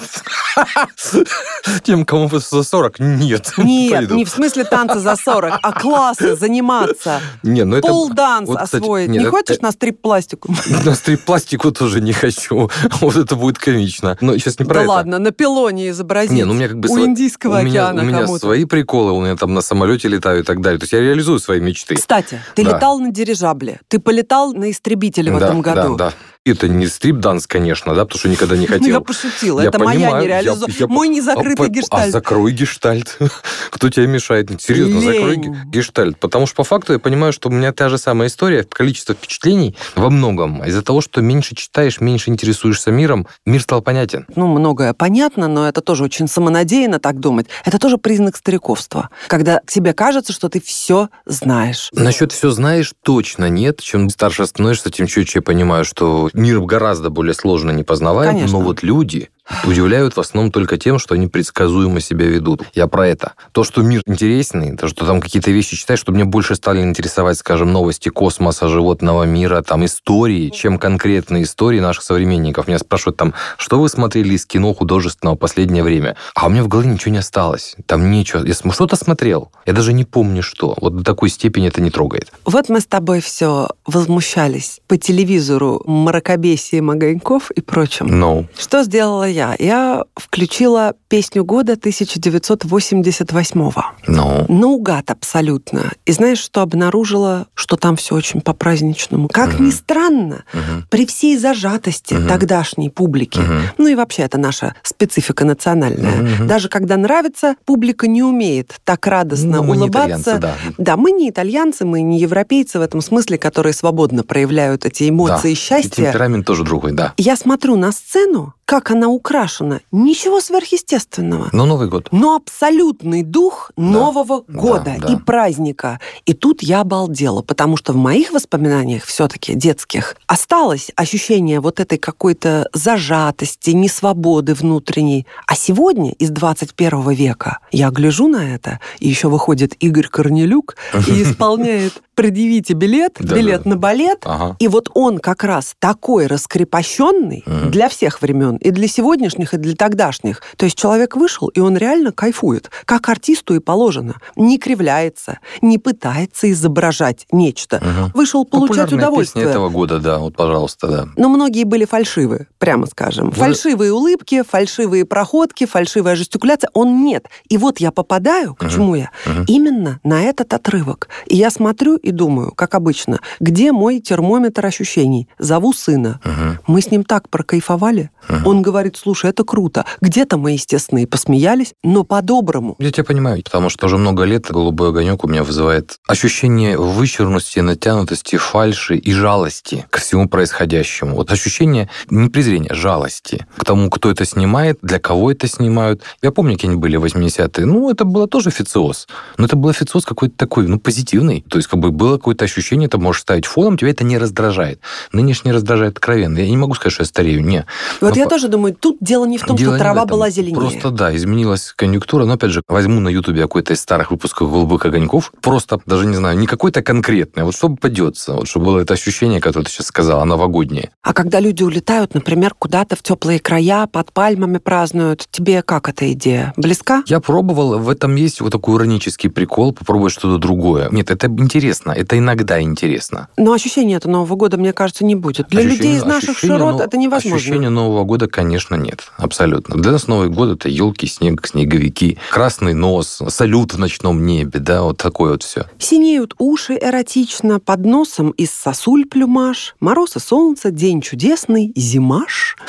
Тем, 1.83 2.05
кому 2.05 2.29
за 2.29 2.63
40, 2.63 2.99
нет. 2.99 3.53
Нет, 3.57 4.11
не 4.11 4.25
в 4.25 4.29
смысле 4.29 4.63
танцы 4.65 4.99
за 4.99 5.15
40, 5.15 5.59
а 5.61 5.71
классы, 5.71 6.35
заниматься. 6.35 7.21
Не, 7.43 7.63
ну 7.63 7.77
это... 7.77 7.87
Пол-данс 7.87 8.47
вот, 8.47 8.59
кстати, 8.61 8.81
освоить. 8.81 9.09
нет, 9.09 9.21
не 9.21 9.27
это- 9.27 9.31
хочешь 9.37 9.59
на 9.61 9.71
стрип-пластику? 9.71 10.53
На 10.85 10.93
стрип-пластику 10.95 11.71
тоже 11.71 12.01
не 12.01 12.13
хочу. 12.13 12.69
Вот 13.01 13.15
это 13.15 13.35
будет 13.35 13.57
комично. 13.57 14.17
Но 14.21 14.37
сейчас 14.37 14.59
не 14.59 14.65
про 14.65 14.75
Да 14.75 14.81
это. 14.81 14.89
ладно, 14.89 15.19
на 15.19 15.31
пилоне 15.31 15.89
изобразить. 15.89 16.31
Не, 16.33 16.43
ну 16.45 16.51
у 16.53 16.55
меня 16.55 16.67
как 16.67 16.79
бы 16.79 16.89
У 16.89 16.97
сво- 16.97 17.05
Индийского 17.05 17.59
у 17.59 17.63
меня, 17.63 17.87
океана 17.89 18.01
у 18.01 18.05
меня 18.05 18.27
свои 18.27 18.65
приколы, 18.65 19.11
у 19.11 19.21
меня 19.21 19.35
там 19.35 19.53
на 19.53 19.61
самолете 19.61 20.07
летаю 20.07 20.41
и 20.41 20.43
так 20.43 20.52
далее. 20.61 20.79
То 20.79 20.83
есть 20.83 20.93
я 20.93 20.99
реализую 21.01 21.39
свои 21.39 21.59
мечты. 21.59 21.95
Кстати, 21.95 22.41
ты 22.55 22.63
Да. 22.63 22.75
летал 22.75 22.99
на 22.99 23.11
дирижабле, 23.11 23.79
ты 23.87 23.99
полетал 23.99 24.53
на 24.53 24.71
истребителе 24.71 25.31
в 25.31 25.39
да, 25.39 25.45
этом 25.47 25.61
году. 25.61 25.95
Да, 25.95 26.09
да. 26.09 26.13
Это 26.45 26.67
не 26.67 26.87
стрип-данс, 26.87 27.47
конечно, 27.47 27.95
да, 27.95 28.03
потому 28.03 28.19
что 28.19 28.27
никогда 28.27 28.57
не 28.57 28.67
Ну, 28.67 28.73
я 28.73 28.79
хотел. 28.79 29.01
пошутила. 29.01 29.61
Я 29.61 29.69
это 29.69 29.79
моя 29.79 29.97
понимаю, 30.07 30.23
нереализованная. 30.25 30.75
я- 30.77 30.79
я- 30.81 30.87
Мой 30.87 31.07
незакрытый 31.07 31.53
а, 31.53 31.69
по- 31.69 31.71
гештальт. 31.71 32.07
А 32.07 32.11
закрой 32.11 32.51
гештальт. 32.51 33.17
Кто 33.71 33.89
тебе 33.89 34.07
мешает? 34.07 34.49
Серьезно, 34.61 34.99
закрой 34.99 35.35
Лень. 35.37 35.55
гештальт. 35.67 36.19
Потому 36.19 36.45
что 36.45 36.57
по 36.57 36.63
факту 36.65 36.91
я 36.93 36.99
понимаю, 36.99 37.31
что 37.31 37.47
у 37.47 37.51
меня 37.53 37.71
та 37.71 37.87
же 37.87 37.97
самая 37.97 38.27
история, 38.27 38.63
количество 38.65 39.15
впечатлений 39.15 39.77
во 39.95 40.09
многом. 40.09 40.65
Из-за 40.65 40.81
того, 40.81 40.99
что 40.99 41.21
меньше 41.21 41.55
читаешь, 41.55 42.01
меньше 42.01 42.29
интересуешься 42.29 42.91
миром, 42.91 43.25
мир 43.45 43.61
стал 43.61 43.81
понятен. 43.81 44.25
Ну, 44.35 44.47
многое 44.47 44.93
понятно, 44.93 45.47
но 45.47 45.69
это 45.69 45.79
тоже 45.79 46.03
очень 46.03 46.27
самонадеянно 46.27 46.99
так 46.99 47.21
думать. 47.21 47.47
Это 47.63 47.79
тоже 47.79 47.97
признак 47.97 48.35
стариковства. 48.35 49.09
Когда 49.27 49.61
тебе 49.65 49.93
кажется, 49.93 50.33
что 50.33 50.49
ты 50.49 50.59
все 50.59 51.07
знаешь. 51.25 51.87
Насчет 51.93 52.33
все 52.33 52.51
знаешь, 52.51 52.91
точно 53.01 53.47
нет. 53.49 53.79
Чем 53.79 54.09
старше 54.09 54.45
становишься, 54.45 54.89
тем 54.89 55.07
чуть 55.07 55.33
я 55.35 55.41
понимаю, 55.41 55.85
что 55.85 56.29
мир 56.33 56.59
гораздо 56.61 57.09
более 57.09 57.33
сложно 57.33 57.71
не 57.71 57.83
познаваем. 57.83 58.33
Конечно. 58.33 58.59
Но 58.59 58.63
вот 58.63 58.83
люди 58.83 59.29
удивляют 59.65 60.15
в 60.15 60.19
основном 60.19 60.51
только 60.51 60.77
тем, 60.77 60.99
что 60.99 61.15
они 61.15 61.27
предсказуемо 61.27 61.99
себя 61.99 62.25
ведут. 62.25 62.61
Я 62.73 62.87
про 62.87 63.07
это. 63.07 63.33
То, 63.51 63.63
что 63.63 63.81
мир 63.81 64.01
интересный, 64.05 64.75
то, 64.77 64.87
что 64.87 65.05
там 65.05 65.21
какие-то 65.21 65.51
вещи 65.51 65.75
читаешь, 65.75 65.99
чтобы 65.99 66.15
мне 66.15 66.25
больше 66.25 66.55
стали 66.55 66.81
интересовать, 66.81 67.37
скажем, 67.37 67.71
новости 67.71 68.09
космоса, 68.09 68.67
животного 68.67 69.23
мира, 69.23 69.61
там, 69.61 69.85
истории, 69.85 70.49
чем 70.49 70.77
конкретные 70.77 71.43
истории 71.43 71.79
наших 71.79 72.03
современников. 72.03 72.67
Меня 72.67 72.79
спрашивают 72.79 73.17
там, 73.17 73.33
что 73.57 73.79
вы 73.79 73.89
смотрели 73.89 74.33
из 74.33 74.45
кино 74.45 74.73
художественного 74.73 75.35
в 75.35 75.39
последнее 75.39 75.83
время? 75.83 76.15
А 76.35 76.47
у 76.47 76.49
меня 76.49 76.63
в 76.63 76.67
голове 76.67 76.89
ничего 76.89 77.11
не 77.11 77.19
осталось. 77.19 77.75
Там 77.85 78.11
ничего. 78.11 78.43
Я 78.43 78.53
что-то 78.53 78.95
смотрел. 78.95 79.51
Я 79.65 79.73
даже 79.73 79.93
не 79.93 80.05
помню, 80.05 80.43
что. 80.43 80.75
Вот 80.79 80.97
до 80.97 81.03
такой 81.03 81.29
степени 81.29 81.67
это 81.67 81.81
не 81.81 81.89
трогает. 81.89 82.31
Вот 82.45 82.69
мы 82.69 82.79
с 82.79 82.85
тобой 82.85 83.21
все 83.21 83.69
возмущались 83.85 84.81
по 84.87 84.97
телевизору 84.97 85.81
мракобесием 85.85 86.89
огоньков 86.89 87.51
и 87.51 87.61
прочим. 87.61 88.07
No. 88.07 88.47
Что 88.57 88.83
сделала 88.83 89.32
я? 89.33 89.55
Я 89.59 90.03
включила 90.15 90.93
песню 91.09 91.43
года 91.43 91.73
1988-го. 91.73 93.83
No. 94.07 94.45
Наугад 94.51 95.11
абсолютно. 95.11 95.91
И 96.05 96.11
знаешь, 96.11 96.39
что 96.39 96.61
обнаружила? 96.61 97.47
Что 97.53 97.75
там 97.75 97.95
все 97.95 98.15
очень 98.15 98.41
по-праздничному. 98.41 99.27
Как 99.27 99.53
Мгм. 99.55 99.65
ни 99.67 99.71
странно, 99.71 100.43
Мгм. 100.53 100.85
при 100.89 101.05
всей 101.05 101.37
зажатости 101.37 102.13
Мгм. 102.15 102.27
тогдашней 102.27 102.89
публики, 102.89 103.39
Мгм. 103.39 103.61
ну 103.77 103.87
и 103.87 103.95
вообще 103.95 104.23
это 104.23 104.37
наша 104.37 104.75
специфика 104.83 105.45
национальная, 105.45 106.21
Мгм. 106.21 106.47
даже 106.47 106.69
когда 106.69 106.97
нравится, 106.97 107.55
публика 107.65 108.07
не 108.07 108.23
умеет 108.23 108.75
так 108.83 109.05
радостно 109.07 109.61
Ну, 109.61 109.71
улыбаться. 109.71 110.37
да. 110.39 110.55
Да, 110.77 110.97
мы 110.97 111.11
не 111.11 111.29
итальянцы, 111.29 111.85
мы 111.85 112.01
не 112.01 112.19
европейцы 112.19 112.79
в 112.79 112.81
этом 112.81 113.01
смысле, 113.01 113.37
которые 113.37 113.73
свободно 113.73 114.23
проявляют 114.23 114.85
эти 114.85 115.09
эмоции 115.09 115.43
Да. 115.43 115.49
И 115.49 115.55
счастья. 115.55 116.05
темперамент 116.05 116.45
тоже 116.45 116.63
другой, 116.63 116.91
да. 116.93 117.13
Я 117.17 117.35
смотрю 117.35 117.75
на 117.75 117.91
сцену, 117.91 118.53
как 118.65 118.91
она 118.91 119.09
украшена. 119.09 119.81
Ничего 119.91 120.41
сверхъестественного. 120.41 121.49
Но 121.51 121.65
Новый 121.65 121.87
год. 121.89 122.07
Но 122.11 122.35
абсолютный 122.35 123.23
дух 123.23 123.71
Нового 123.75 124.43
да, 124.47 124.59
года 124.59 124.95
да. 124.99 125.13
и 125.13 125.17
праздника. 125.17 125.99
И 126.25 126.33
тут 126.33 126.63
я 126.63 126.81
обалдела, 126.81 127.41
потому 127.41 127.77
что 127.77 127.93
в 127.93 127.97
моих 127.97 128.31
воспоминаниях 128.31 129.03
все-таки 129.03 129.53
детских 129.53 130.15
осталось 130.27 130.91
ощущение 130.95 131.59
вот 131.59 131.79
этой 131.79 131.97
какой-то 131.97 132.69
зажатости, 132.73 133.71
несвободы 133.71 134.53
внутренней. 134.53 135.27
А 135.47 135.55
сегодня, 135.55 136.11
из 136.13 136.29
21 136.29 137.11
века, 137.11 137.59
я 137.71 137.89
гляжу 137.89 138.27
на 138.27 138.55
это, 138.55 138.79
и 138.99 139.09
еще 139.09 139.27
выходит 139.27 139.73
Игорь 139.79 140.07
Корнелюк 140.07 140.75
и 141.07 141.23
исполняет 141.23 142.01
«Предъявите 142.15 142.73
билет», 142.73 143.15
Да, 143.19 143.35
билет 143.35 143.63
да. 143.63 143.69
на 143.71 143.75
балет, 143.77 144.19
Ага. 144.25 144.55
и 144.59 144.67
вот 144.67 144.89
он 144.93 145.19
как 145.19 145.43
раз 145.43 145.75
такой 145.79 146.27
раскрепощенный 146.27 147.43
Мгм. 147.45 147.71
для 147.71 147.89
всех 147.89 148.21
времен, 148.21 148.57
и 148.57 148.71
для 148.71 148.87
сегодняшних, 148.87 149.53
и 149.53 149.57
для 149.57 149.75
тогдашних. 149.75 150.41
То 150.57 150.65
есть 150.65 150.77
человек 150.77 151.15
вышел, 151.15 151.47
и 151.49 151.59
он 151.59 151.77
реально 151.77 152.11
кайфует, 152.11 152.69
как 152.85 153.09
артисту 153.09 153.55
и 153.55 153.59
положено. 153.59 154.15
Не 154.35 154.57
кривляется, 154.57 155.39
не 155.61 155.77
пытается 155.77 156.51
изображать 156.51 157.25
нечто. 157.31 157.77
Мгм. 157.83 158.11
Вышел 158.13 158.45
получать 158.45 158.77
Популярная 158.89 158.97
удовольствие. 159.07 159.45
песня 159.45 159.51
этого 159.51 159.69
года, 159.69 159.99
да, 159.99 160.19
вот, 160.19 160.35
пожалуйста, 160.35 160.87
да. 160.87 161.07
Но 161.17 161.29
многие 161.29 161.63
были 161.63 161.85
фальшивы, 161.85 162.47
прямо 162.59 162.85
скажем. 162.87 163.29
Вы- 163.29 163.35
Фальшивые 163.35 163.93
улыбки, 163.93 164.43
фальшивые 164.47 165.05
проходки, 165.05 165.65
фальшивая 165.65 166.15
жестикуляция. 166.15 166.69
Он 166.73 167.03
нет. 167.03 167.27
И 167.49 167.57
вот 167.57 167.79
я 167.79 167.91
попадаю, 167.91 168.55
к 168.55 168.63
Мгм. 168.63 168.71
чему 168.71 168.95
я? 168.95 169.09
Мгм. 169.25 169.45
Именно 169.47 169.99
на 170.03 170.21
этот 170.23 170.53
отрывок. 170.53 171.09
И 171.27 171.35
я 171.35 171.49
смотрю 171.49 171.97
и 172.03 172.11
думаю, 172.11 172.51
как 172.51 172.75
обычно, 172.75 173.19
где 173.39 173.71
мой 173.71 173.99
термометр 173.99 174.65
ощущений? 174.65 175.27
Зову 175.39 175.73
сына. 175.73 176.19
Мгм. 176.23 176.59
Мы 176.67 176.81
с 176.81 176.91
ним 176.91 177.03
так 177.03 177.29
прокайфовали. 177.29 178.11
Мгм. 178.27 178.47
Он 178.47 178.61
говорит, 178.61 178.97
слушай, 178.97 179.29
это 179.29 179.43
круто. 179.43 179.85
Где-то 180.01 180.37
мы, 180.37 180.51
естественно, 180.51 180.99
и 180.99 181.05
посмеялись, 181.05 181.73
но 181.83 182.03
по-доброму. 182.03 182.75
Я 182.79 182.91
тебя 182.91 183.05
понимаю, 183.05 183.41
потому 183.43 183.69
что 183.69 183.87
уже 183.87 183.97
много 183.97 184.23
лет 184.23 184.51
голубой 184.51 184.89
огонек 184.89 185.23
у 185.23 185.27
меня 185.27 185.43
вызывает 185.43 185.97
ощущение 186.07 186.77
вычурности, 186.77 187.59
натянутости, 187.59 188.35
фальши 188.35 188.97
и 188.97 189.13
жалости 189.13 189.85
к 189.89 189.99
всему 189.99 190.27
происходящему. 190.27 191.15
Вот 191.15 191.31
ощущение 191.31 191.89
не 192.09 192.29
презрения, 192.29 192.73
жалости 192.73 193.45
к 193.55 193.63
тому, 193.63 193.89
кто 193.89 194.11
это 194.11 194.25
снимает, 194.25 194.79
для 194.81 194.99
кого 194.99 195.31
это 195.31 195.47
снимают. 195.47 196.01
Я 196.21 196.31
помню, 196.31 196.55
какие 196.55 196.71
они 196.71 196.79
были 196.79 196.99
80-е. 196.99 197.65
Ну, 197.65 197.89
это 197.89 198.03
было 198.03 198.27
тоже 198.27 198.49
официоз. 198.49 199.07
Но 199.37 199.45
это 199.45 199.55
был 199.55 199.69
официоз 199.69 200.05
какой-то 200.05 200.35
такой, 200.35 200.67
ну, 200.67 200.79
позитивный. 200.79 201.45
То 201.49 201.57
есть, 201.57 201.69
как 201.69 201.79
бы 201.79 201.92
было 201.93 202.17
какое-то 202.17 202.45
ощущение, 202.45 202.89
ты 202.89 202.97
можешь 202.97 203.21
ставить 203.21 203.45
фоном, 203.45 203.77
тебя 203.77 203.91
это 203.91 204.03
не 204.03 204.17
раздражает. 204.17 204.79
Нынешний 205.11 205.51
раздражает 205.51 205.93
откровенно. 205.97 206.39
Я 206.39 206.49
не 206.49 206.57
могу 206.57 206.73
сказать, 206.73 206.93
что 206.93 207.03
я 207.03 207.07
старею, 207.07 207.43
не. 207.43 207.65
Вот 208.01 208.11
Но 208.11 208.17
я 208.17 208.23
по- 208.25 208.29
тоже 208.31 208.47
думаю, 208.47 208.75
тут 208.75 208.97
дело 208.99 209.25
не 209.25 209.37
в 209.37 209.43
том, 209.43 209.55
Дело 209.55 209.75
что 209.75 209.79
трава 209.83 210.05
была 210.05 210.29
зеленее. 210.29 210.55
Просто, 210.59 210.89
да, 210.91 211.15
изменилась 211.15 211.73
конъюнктура. 211.75 212.25
Но, 212.25 212.33
опять 212.33 212.51
же, 212.51 212.61
возьму 212.67 212.99
на 212.99 213.09
Ютубе 213.09 213.41
какой-то 213.41 213.73
из 213.73 213.81
старых 213.81 214.11
выпусков 214.11 214.49
«Голубых 214.51 214.85
огоньков». 214.85 215.31
Просто, 215.41 215.79
даже 215.85 216.05
не 216.05 216.15
знаю, 216.15 216.37
не 216.37 216.47
какой-то 216.47 216.81
конкретный, 216.81 217.43
а 217.43 217.45
вот 217.45 217.55
чтобы 217.55 217.75
попадется. 217.75 218.33
Вот 218.33 218.47
чтобы 218.47 218.65
было 218.65 218.79
это 218.79 218.93
ощущение, 218.93 219.39
которое 219.41 219.65
ты 219.65 219.71
сейчас 219.71 219.87
сказала, 219.87 220.23
новогоднее. 220.23 220.91
А 221.01 221.13
когда 221.13 221.39
люди 221.39 221.63
улетают, 221.63 222.13
например, 222.13 222.53
куда-то 222.57 222.95
в 222.95 223.03
теплые 223.03 223.39
края, 223.39 223.87
под 223.87 224.11
пальмами 224.13 224.57
празднуют, 224.57 225.27
тебе 225.31 225.61
как 225.61 225.89
эта 225.89 226.11
идея? 226.13 226.53
Близка? 226.57 227.03
Я 227.07 227.19
пробовал, 227.19 227.77
в 227.79 227.89
этом 227.89 228.15
есть 228.15 228.41
вот 228.41 228.51
такой 228.51 228.77
иронический 228.77 229.29
прикол, 229.29 229.73
попробовать 229.73 230.13
что-то 230.13 230.37
другое. 230.37 230.89
Нет, 230.91 231.11
это 231.11 231.27
интересно, 231.27 231.82
это 231.91 232.17
иногда 232.17 232.61
интересно. 232.61 233.27
Но 233.37 233.53
ощущения 233.53 233.95
это 233.95 234.09
Нового 234.09 234.35
года, 234.35 234.57
мне 234.57 234.73
кажется, 234.73 235.03
не 235.05 235.15
будет. 235.15 235.47
Для 235.49 235.61
Ощущение- 235.61 235.77
людей 235.77 235.97
из 235.97 236.03
наших 236.05 236.29
ощущение 236.31 236.57
широт 236.57 236.71
нов- 236.73 236.81
это 236.81 236.97
невозможно. 236.97 237.35
Ощущения 237.37 237.69
Нового 237.69 238.03
года, 238.03 238.27
конечно, 238.27 238.75
нет. 238.75 239.01
Абсолютно. 239.17 239.75
Для 239.81 239.91
нас 239.91 240.07
Новый 240.07 240.29
год 240.29 240.51
это 240.51 240.69
елки, 240.69 241.07
снег, 241.07 241.45
снеговики, 241.47 242.17
красный 242.31 242.73
нос, 242.73 243.21
салют 243.29 243.73
в 243.73 243.79
ночном 243.79 244.25
небе, 244.25 244.59
да, 244.59 244.83
вот 244.83 244.97
такое 244.97 245.31
вот 245.33 245.43
все. 245.43 245.65
Синеют 245.79 246.33
уши 246.37 246.77
эротично, 246.81 247.59
под 247.59 247.85
носом 247.85 248.31
из 248.31 248.51
сосуль 248.51 249.05
плюмаж, 249.05 249.75
мороз 249.79 250.15
и 250.15 250.19
солнце, 250.19 250.71
день 250.71 251.01
чудесный, 251.01 251.71
зимаш. 251.75 252.55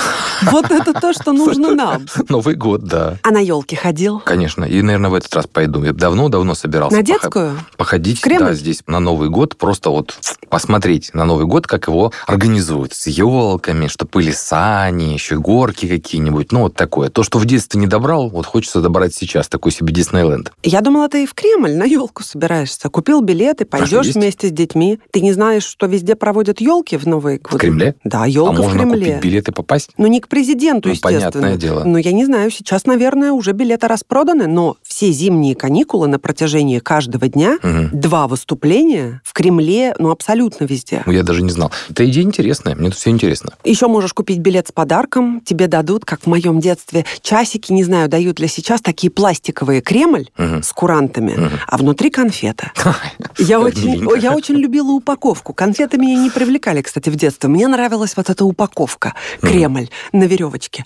Вот 0.51 0.71
это 0.71 0.93
то, 0.93 1.13
что 1.13 1.33
нужно 1.33 1.75
нам. 1.75 2.07
Новый 2.29 2.57
год, 2.57 2.83
да. 2.83 3.19
А 3.23 3.31
на 3.31 3.39
елке 3.39 3.77
ходил? 3.77 4.19
Конечно. 4.19 4.65
И, 4.65 4.83
наверное, 4.83 5.09
в 5.11 5.15
этот 5.15 5.33
раз 5.35 5.47
пойду. 5.47 5.83
Я 5.85 5.93
давно-давно 5.93 6.55
собирался 6.55 6.97
На 6.97 7.03
детскую? 7.03 7.57
походить 7.77 8.21
да, 8.25 8.53
здесь 8.53 8.83
на 8.89 8.99
Новый 9.05 9.29
год, 9.29 9.57
просто 9.57 9.91
вот 9.91 10.19
посмотреть 10.49 11.13
на 11.15 11.25
Новый 11.25 11.47
год, 11.47 11.67
как 11.67 11.89
его 11.89 12.13
организуют. 12.27 12.93
С 12.95 13.07
елками, 13.07 13.87
что 13.87 14.07
были 14.07 14.33
сани, 14.33 15.13
еще 15.13 15.37
горки 15.39 15.87
какие-нибудь. 15.87 16.53
Ну, 16.53 16.63
вот 16.63 16.75
такое. 16.75 17.09
То, 17.11 17.23
что 17.23 17.39
в 17.39 17.45
детстве 17.45 17.81
не 17.81 17.87
добрал, 17.87 18.29
вот 18.29 18.47
хочется 18.47 18.81
добрать 18.81 19.15
сейчас. 19.15 19.49
Такой 19.49 19.73
себе 19.73 19.93
Диснейленд. 19.93 20.53
Я 20.63 20.81
думала, 20.81 21.09
ты 21.09 21.25
и 21.25 21.27
в 21.27 21.35
Кремль 21.35 21.73
на 21.75 21.85
елку 21.85 22.23
собираешься. 22.23 22.89
Купил 22.89 23.21
билеты, 23.21 23.65
А 23.65 23.67
пойдешь 23.67 24.07
есть? 24.07 24.17
вместе 24.17 24.49
с 24.49 24.53
детьми. 24.53 24.99
Ты 25.13 25.21
не 25.21 25.33
знаешь, 25.33 25.65
что 25.65 25.87
везде 25.87 26.15
проводят 26.15 26.61
елки 26.61 26.97
в 26.97 27.07
Новый 27.07 27.39
год? 27.39 27.53
В 27.53 27.57
Кремле? 27.59 27.95
Да, 28.05 28.25
а 28.25 28.27
елка 28.29 28.53
в 28.63 28.65
можно 28.65 28.79
Кремле. 28.81 29.07
купить 29.17 29.23
билеты 29.23 29.53
попасть? 29.53 29.91
Ну, 29.99 30.07
не 30.07 30.21
к 30.21 30.29
президенту, 30.29 30.89
Ну, 30.89 30.95
естественно. 30.95 31.31
понятное 31.31 31.57
дело. 31.57 31.85
Ну, 31.85 31.97
я 31.99 32.13
не 32.13 32.25
знаю, 32.25 32.51
сейчас, 32.51 32.87
наверное, 32.87 33.33
уже 33.33 33.53
билеты 33.53 33.87
распроданы, 33.89 34.47
но 34.47 34.77
все 34.95 35.11
зимние 35.11 35.57
каникулы 35.57 36.07
на 36.07 36.21
протяжении 36.21 36.79
каждого 36.79 37.27
дня 37.27 37.59
Мгм. 37.65 37.91
два 37.93 38.29
выступления 38.29 39.21
в 39.25 39.33
Кремле, 39.33 39.93
ну, 39.99 40.11
абсолютно 40.13 40.67
везде. 40.67 41.03
Ну, 41.05 41.11
Я 41.13 41.25
даже 41.25 41.43
не 41.43 41.51
знал. 41.51 41.73
Эта 41.91 42.09
идея 42.09 42.23
интересная, 42.23 42.77
мне 42.77 42.91
тут 42.91 42.99
все 42.99 43.11
интересно. 43.11 43.55
Еще 43.65 43.89
можешь 43.89 44.13
купить 44.13 44.39
билет 44.39 44.69
с 44.69 44.73
подарком, 44.73 45.41
тебе 45.41 45.67
дадут, 45.67 46.05
как 46.05 46.21
в 46.21 46.27
моем 46.29 46.61
детстве, 46.61 47.05
часики, 47.23 47.73
не 47.73 47.83
знаю, 47.83 48.09
дают 48.09 48.39
ли 48.39 48.47
сейчас, 48.47 48.81
такие 48.83 49.11
пластиковые 49.11 49.81
Кремль 49.81 50.29
Мгм. 50.39 50.63
с 50.63 50.73
курантами, 50.73 51.33
Мгм. 51.33 51.51
а 51.67 51.77
внутри 51.77 52.11
конфета. 52.11 52.71
Я 53.39 53.59
очень, 53.59 54.09
я 54.23 54.33
очень 54.33 54.55
любила 54.55 54.93
упаковку. 54.93 55.53
Конфеты 55.55 55.99
меня 55.99 56.17
не 56.23 56.31
привлекали, 56.31 56.83
кстати, 56.83 57.11
в 57.11 57.17
детстве. 57.17 57.49
Мне 57.49 57.67
нравилась 57.67 58.17
вот 58.17 58.31
эта 58.31 58.45
упаковка. 58.45 59.15
Кремль 59.41 59.89
на 60.13 60.23
веревочке. 60.25 60.85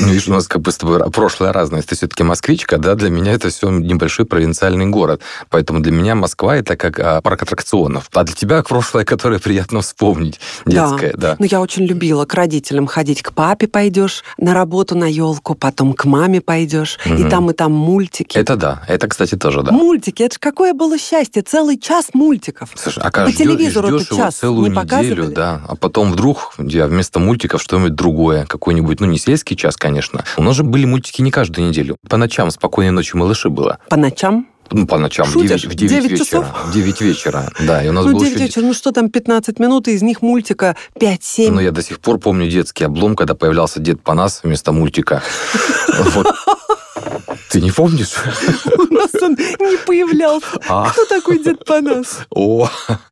Ну, 0.00 0.08
видишь, 0.08 0.28
у 0.28 0.32
нас 0.32 0.46
как 0.46 0.60
бы 0.60 0.70
с 0.70 0.76
тобой 0.76 1.00
прошлое 1.10 1.50
разное. 1.52 1.80
Ты 1.80 1.96
все-таки 1.96 2.22
москвичка, 2.24 2.76
да, 2.76 2.94
для 2.94 3.08
меня 3.08 3.32
это 3.38 3.48
все 3.50 3.70
небольшой 3.70 4.26
провинциальный 4.26 4.86
город. 4.86 5.22
Поэтому 5.50 5.80
для 5.80 5.92
меня 5.92 6.14
Москва 6.14 6.56
это 6.56 6.76
как 6.76 6.98
а, 7.00 7.20
парк 7.20 7.42
аттракционов. 7.42 8.08
А 8.12 8.24
для 8.24 8.34
тебя 8.34 8.62
прошлое, 8.62 9.04
которое 9.04 9.38
приятно 9.38 9.80
вспомнить. 9.80 10.40
Детское, 10.66 11.12
да. 11.16 11.36
Ну, 11.38 11.46
я 11.50 11.60
очень 11.60 11.84
любила 11.84 12.24
к 12.24 12.34
родителям 12.34 12.86
ходить. 12.86 13.22
К 13.22 13.32
папе 13.32 13.66
пойдешь 13.68 14.24
на 14.38 14.54
работу 14.54 14.96
на 14.96 15.04
елку, 15.06 15.54
потом 15.54 15.92
к 15.94 16.04
маме 16.04 16.40
пойдешь. 16.40 16.98
И 17.06 17.10
Мгм. 17.10 17.30
там, 17.30 17.50
и 17.50 17.54
там 17.54 17.72
мультики. 17.72 18.36
Это 18.36 18.56
да, 18.56 18.82
это, 18.88 19.08
кстати, 19.08 19.36
тоже 19.36 19.62
да. 19.62 19.72
Мультики, 19.72 20.22
это 20.22 20.34
ж 20.34 20.38
какое 20.38 20.74
было 20.74 20.98
счастье, 20.98 21.42
целый 21.42 21.78
час 21.78 22.08
мультиков. 22.14 22.70
Слушай, 22.74 23.02
а 23.04 23.10
По 23.10 23.32
телевизору 23.32 23.88
ждешь 23.98 24.10
его 24.10 24.16
час 24.16 24.36
целую 24.36 24.64
не 24.64 24.70
неделю, 24.70 24.84
показывали? 24.86 25.34
да, 25.34 25.62
а 25.68 25.76
потом 25.76 26.12
вдруг 26.12 26.54
я 26.58 26.86
вместо 26.86 27.18
мультиков 27.18 27.62
что-нибудь 27.62 27.94
другое, 27.94 28.44
какой-нибудь, 28.46 29.00
ну, 29.00 29.06
не 29.06 29.18
сельский 29.18 29.56
час, 29.56 29.76
конечно. 29.76 30.24
У 30.36 30.42
нас 30.42 30.56
же 30.56 30.64
были 30.64 30.84
мультики 30.84 31.22
не 31.22 31.30
каждую 31.30 31.68
неделю. 31.68 31.96
По 32.08 32.16
ночам 32.16 32.50
«Спокойной 32.50 32.92
ночи, 32.92 33.16
малыши» 33.28 33.48
было. 33.50 33.78
По 33.88 33.96
ночам. 33.96 34.46
Ну, 34.70 34.86
по 34.86 34.98
ночам, 34.98 35.26
в 35.26 35.32
Шутишь? 35.32 35.62
9, 35.62 35.64
в 35.64 35.74
9 35.74 35.90
Девять 35.90 36.10
вечера. 36.10 36.24
часов? 36.24 36.46
В 36.66 36.72
9 36.72 37.00
вечера, 37.00 37.50
да. 37.60 37.82
И 37.82 37.88
у 37.88 37.92
нас 37.92 38.04
ну, 38.04 38.12
был 38.12 38.20
9 38.20 38.34
еще... 38.34 38.44
вечера, 38.44 38.64
ну 38.64 38.74
что 38.74 38.92
там, 38.92 39.08
15 39.08 39.58
минут, 39.58 39.88
и 39.88 39.92
из 39.92 40.02
них 40.02 40.20
мультика 40.20 40.76
5-7. 41.00 41.50
Но 41.50 41.60
я 41.60 41.70
до 41.70 41.82
сих 41.82 42.00
пор 42.00 42.18
помню 42.18 42.50
детский 42.50 42.84
облом, 42.84 43.16
когда 43.16 43.34
появлялся 43.34 43.80
Дед 43.80 44.02
Панас 44.02 44.40
вместо 44.42 44.72
мультика. 44.72 45.22
Ты 47.50 47.60
не 47.60 47.70
помнишь? 47.70 48.14
У 48.78 48.94
нас 48.94 49.10
он 49.22 49.32
не 49.32 49.78
появлялся. 49.86 50.46
А, 50.68 50.90
Кто 50.90 51.04
такой 51.06 51.42
Дед 51.42 51.64
Панас? 51.64 52.20
О, 52.30 52.68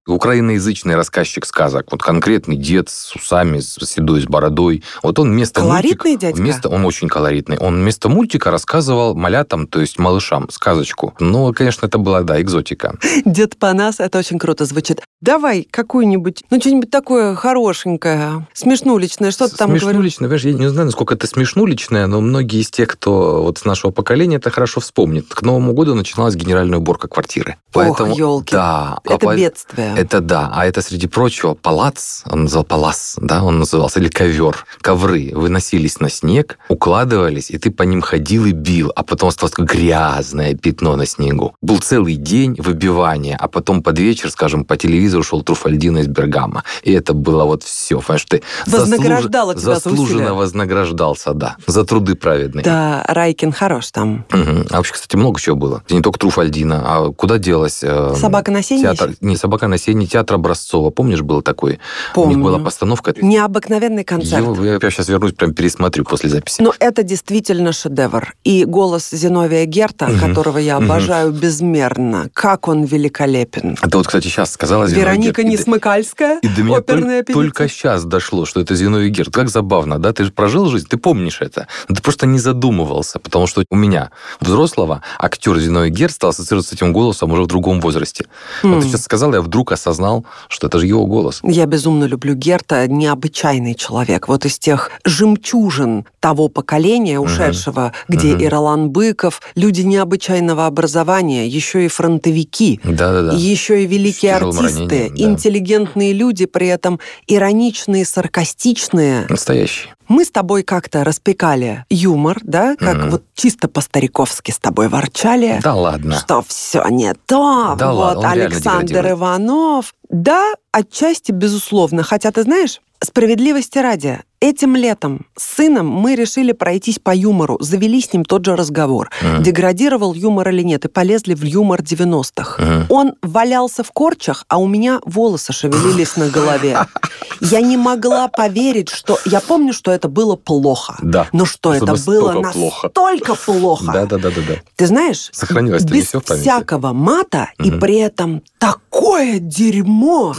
украиноязычный 0.07 0.94
рассказчик 0.94 1.46
сказок. 1.46 1.87
Вот 1.90 2.03
конкретный 2.03 2.57
дед 2.57 2.88
с 2.88 3.14
усами, 3.16 3.61
с 3.61 3.79
седой, 3.85 4.20
с 4.20 4.25
бородой. 4.27 4.83
Вот 5.03 5.18
он 5.18 5.31
вместо 5.31 5.61
Колоритный 5.61 6.12
мультика... 6.12 6.27
дядька? 6.27 6.40
Вместо, 6.40 6.68
он 6.68 6.85
очень 6.85 7.09
колоритный. 7.09 7.59
Он 7.59 7.77
вместо 7.77 8.09
мультика 8.09 8.51
рассказывал 8.51 9.14
малятам, 9.14 9.66
то 9.66 9.81
есть 9.81 9.99
малышам, 9.99 10.49
сказочку. 10.51 11.14
Ну, 11.18 11.53
конечно, 11.53 11.87
это 11.87 11.99
была, 11.99 12.22
да, 12.22 12.40
экзотика. 12.40 12.99
Дед 13.25 13.57
Панас, 13.57 14.01
это 14.01 14.18
очень 14.18 14.38
круто 14.38 14.64
звучит. 14.64 15.01
Давай 15.22 15.66
какую-нибудь, 15.70 16.44
ну, 16.51 16.61
что-нибудь 16.61 16.90
такое 16.90 17.35
хорошенькое, 17.35 18.46
смешнуличное, 18.53 19.31
что 19.31 19.49
ты 19.49 19.57
там 19.57 19.68
говорил? 19.68 19.88
Смешнуличное, 19.88 20.29
понимаешь, 20.29 20.44
я 20.44 20.53
не 20.53 20.68
знаю, 20.68 20.87
насколько 20.87 21.14
это 21.14 21.27
смешнуличное, 21.27 22.07
но 22.07 22.20
многие 22.20 22.61
из 22.61 22.70
тех, 22.70 22.88
кто 22.88 23.42
вот 23.42 23.59
с 23.59 23.64
нашего 23.76 23.90
поколения, 23.92 24.36
это 24.36 24.50
хорошо 24.50 24.80
вспомнит. 24.80 25.26
К 25.28 25.42
Новому 25.42 25.74
году 25.74 25.94
начиналась 25.94 26.34
генеральная 26.34 26.78
уборка 26.78 27.08
квартиры. 27.08 27.56
Поэтому, 27.72 28.16
ёлки. 28.16 28.52
Да. 28.54 28.98
а 29.04 29.14
Это 29.14 29.26
по- 29.26 29.36
бедствие. 29.36 29.94
Это 29.98 30.20
да, 30.20 30.50
а 30.54 30.64
это, 30.64 30.80
среди 30.80 31.06
прочего, 31.06 31.52
палац, 31.54 32.22
он 32.24 32.44
называл 32.44 32.64
палас, 32.64 33.16
да, 33.20 33.44
он 33.44 33.58
назывался, 33.58 34.00
или 34.00 34.08
ковер. 34.08 34.64
Ковры 34.80 35.30
выносились 35.34 36.00
на 36.00 36.08
снег, 36.08 36.58
укладывались, 36.70 37.50
и 37.50 37.58
ты 37.58 37.70
по 37.70 37.82
ним 37.82 38.00
ходил 38.00 38.46
и 38.46 38.52
бил, 38.52 38.92
а 38.96 39.02
потом 39.02 39.28
осталось 39.28 39.52
грязное 39.58 40.54
пятно 40.54 40.96
на 40.96 41.04
снегу. 41.04 41.54
Был 41.60 41.78
целый 41.78 42.16
день 42.16 42.56
выбивания, 42.58 43.36
а 43.38 43.46
потом 43.48 43.82
под 43.82 43.98
вечер, 43.98 44.30
скажем, 44.30 44.64
по 44.64 44.78
телевизору 44.78 45.22
шел 45.22 45.42
Труфальдино 45.42 45.98
из 45.98 46.06
Бергама. 46.06 46.64
И 46.82 46.92
это 46.92 47.12
было 47.12 47.44
вот 47.44 47.62
все, 47.62 48.00
понимаешь, 48.00 48.24
ты 48.26 48.42
Вознаграждало 48.66 49.54
тебя 49.54 49.62
за 49.62 49.70
усилия. 49.72 49.96
заслуженно 49.96 50.34
вознаграждался, 50.34 51.34
да, 51.34 51.56
за 51.66 51.84
труды 51.84 52.14
праведные. 52.14 52.64
Да, 52.64 53.04
Райкин 53.06 53.52
хорош 53.66 53.90
там. 53.90 54.24
Мгм. 54.31 54.66
А 54.70 54.76
вообще, 54.76 54.92
кстати, 54.94 55.16
много 55.16 55.40
чего 55.40 55.57
было. 55.57 55.83
Не 55.90 56.00
только 56.00 56.18
Труфальдина, 56.20 56.83
а 56.85 57.12
куда 57.12 57.38
делась... 57.38 57.81
э, 57.83 58.14
Собака 58.14 58.52
на 58.52 58.62
сене 58.62 58.83
Театр, 58.83 59.11
не 59.20 59.37
«Собака 59.37 59.66
на 59.66 59.76
сене», 59.79 60.07
театр 60.07 60.37
Образцова. 60.37 60.90
Помнишь, 60.90 61.22
был 61.22 61.42
такой? 61.42 61.81
У 62.14 62.26
них 62.29 62.38
была 62.38 62.52
Помню. 62.52 62.64
постановка. 62.64 63.12
Необыкновенный 63.20 64.05
концерт. 64.05 64.46
Я, 64.62 64.79
я 64.81 64.90
сейчас 64.90 65.09
вернусь, 65.09 65.33
прям 65.33 65.52
пересмотрю 65.52 66.05
после 66.05 66.31
записи. 66.31 66.62
Но 66.62 66.72
это 66.79 67.02
действительно 67.02 67.72
шедевр. 67.72 68.35
И 68.44 68.64
голос 68.64 69.11
Зиновия 69.11 69.64
Герта, 69.64 70.07
Мгм. 70.07 70.20
которого 70.20 70.59
я 70.59 70.76
обожаю 70.76 71.33
безмерно, 71.33 72.29
как 72.35 72.68
он 72.68 72.85
великолепен. 72.85 73.76
Это 73.83 73.98
вот, 73.98 74.07
кстати, 74.07 74.29
сейчас 74.29 74.52
сказала 74.52 74.87
Зиновий 74.87 75.05
Вероника 75.05 75.42
Герд. 75.42 75.52
И- 75.52 75.57
Несмыкальская, 75.57 76.38
И 76.42 76.48
до 76.48 76.62
меня 76.62 76.76
оперная 76.79 77.20
толь- 77.22 77.24
певица. 77.24 77.33
только 77.33 77.68
сейчас 77.68 78.05
дошло, 78.05 78.44
что 78.46 78.61
это 78.61 78.76
Зиновий 78.76 79.09
Герд. 79.11 79.33
Как 79.33 79.48
забавно, 79.48 79.98
да? 79.98 80.12
Ты 80.12 80.24
же 80.24 80.31
прожил 80.31 80.66
жизнь, 80.66 80.87
ты 80.88 80.96
помнишь 80.98 81.38
это. 81.40 81.66
Но 81.88 81.94
ты 81.96 82.02
просто 82.02 82.26
не 82.26 82.38
задумывался, 82.38 83.18
потому 83.18 83.46
что 83.46 83.55
у 83.70 83.76
меня 83.76 84.10
взрослого, 84.40 85.02
актер 85.18 85.58
Зиной 85.58 85.90
Гер 85.90 86.10
стал 86.10 86.30
ассоциироваться 86.30 86.70
с 86.70 86.74
этим 86.74 86.92
голосом 86.92 87.32
уже 87.32 87.42
в 87.42 87.46
другом 87.46 87.80
возрасте. 87.80 88.26
Mm. 88.62 88.74
Вот 88.74 88.82
ты 88.82 88.88
сейчас 88.88 89.02
сказал, 89.02 89.32
я 89.32 89.40
вдруг 89.40 89.72
осознал, 89.72 90.24
что 90.48 90.66
это 90.66 90.78
же 90.78 90.86
его 90.86 91.06
голос. 91.06 91.40
Я 91.42 91.66
безумно 91.66 92.04
люблю 92.04 92.34
Герта, 92.34 92.86
необычайный 92.86 93.74
человек. 93.74 94.28
Вот 94.28 94.44
из 94.44 94.58
тех 94.58 94.90
жемчужин 95.04 96.04
того 96.20 96.48
поколения 96.48 97.20
ушедшего, 97.20 97.92
uh-huh. 97.92 98.16
где 98.16 98.32
uh-huh. 98.32 98.42
и 98.42 98.48
Ролан 98.48 98.90
Быков, 98.90 99.40
люди 99.54 99.82
необычайного 99.82 100.66
образования, 100.66 101.46
еще 101.46 101.84
и 101.84 101.88
фронтовики, 101.88 102.80
Да-да-да. 102.82 103.32
еще 103.34 103.84
и 103.84 103.86
великие 103.86 104.34
артисты, 104.34 104.80
ранением, 104.80 105.14
да. 105.14 105.24
интеллигентные 105.24 106.12
люди, 106.12 106.46
при 106.46 106.66
этом 106.66 106.98
ироничные, 107.26 108.04
саркастичные. 108.04 109.26
Настоящие. 109.28 109.94
Мы 110.08 110.24
с 110.24 110.30
тобой 110.30 110.62
как-то 110.62 111.02
распекали 111.04 111.84
юмор, 111.90 112.38
да, 112.42 112.76
как 112.76 112.96
mm 112.96 113.10
вот 113.10 113.22
чисто 113.46 113.68
по-стариковски 113.68 114.50
с 114.50 114.59
тобой 114.59 114.88
ворчали. 114.88 115.61
Да 115.62 115.74
ладно. 115.74 116.16
Что 116.16 116.42
все 116.48 116.85
не 116.88 117.14
то. 117.14 117.76
Да 117.78 117.92
вот 117.92 118.16
ладно, 118.16 118.32
Александр 118.32 119.11
Иванов. 119.11 119.94
Да, 120.11 120.52
отчасти, 120.72 121.30
безусловно. 121.30 122.02
Хотя, 122.02 122.32
ты 122.32 122.42
знаешь, 122.42 122.80
справедливости 123.02 123.78
ради, 123.78 124.20
Этим 124.38 124.76
летом 124.76 125.26
с 125.35 125.56
сыном 125.56 125.87
мы 125.88 126.14
решили 126.14 126.52
пройтись 126.52 126.98
по 126.98 127.14
юмору, 127.14 127.56
завели 127.61 128.02
с 128.02 128.12
ним 128.12 128.22
тот 128.22 128.44
же 128.44 128.54
разговор. 128.54 129.11
Uh-huh. 129.22 129.42
Деградировал 129.42 130.12
юмор 130.12 130.50
или 130.50 130.62
нет, 130.62 130.85
и 130.85 130.88
полезли 130.88 131.35
в 131.35 131.42
юмор 131.42 131.80
90-х. 131.80 132.62
Uh-huh. 132.62 132.87
Он 132.90 133.14
валялся 133.22 133.82
в 133.82 133.92
корчах, 133.92 134.44
а 134.48 134.59
у 134.59 134.68
меня 134.68 135.00
волосы 135.06 135.54
шевелились 135.54 136.16
на 136.16 136.28
голове. 136.28 136.78
Я 137.40 137.62
не 137.62 137.78
могла 137.78 138.28
поверить, 138.28 138.90
что... 138.90 139.18
Я 139.24 139.40
помню, 139.40 139.72
что 139.72 139.90
это 139.90 140.09
было 140.09 140.37
плохо. 140.37 140.96
Да. 141.00 141.28
Но 141.32 141.46
что 141.46 141.72
это 141.72 141.96
было 142.04 142.32
настолько 142.35 143.37
плохо. 143.37 143.90
Да, 143.92 144.06
да, 144.06 144.18
да, 144.18 144.30
да. 144.30 144.42
Ты 144.76 144.87
знаешь, 144.87 145.30
Сохранилось 145.32 145.85
без 145.85 146.09
всякого 146.09 146.92
мата 146.92 147.48
и 147.59 147.70
при 147.70 147.96
этом 147.96 148.42
такое 148.59 149.38
дерьмо 149.38 150.35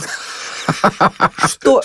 что 1.46 1.82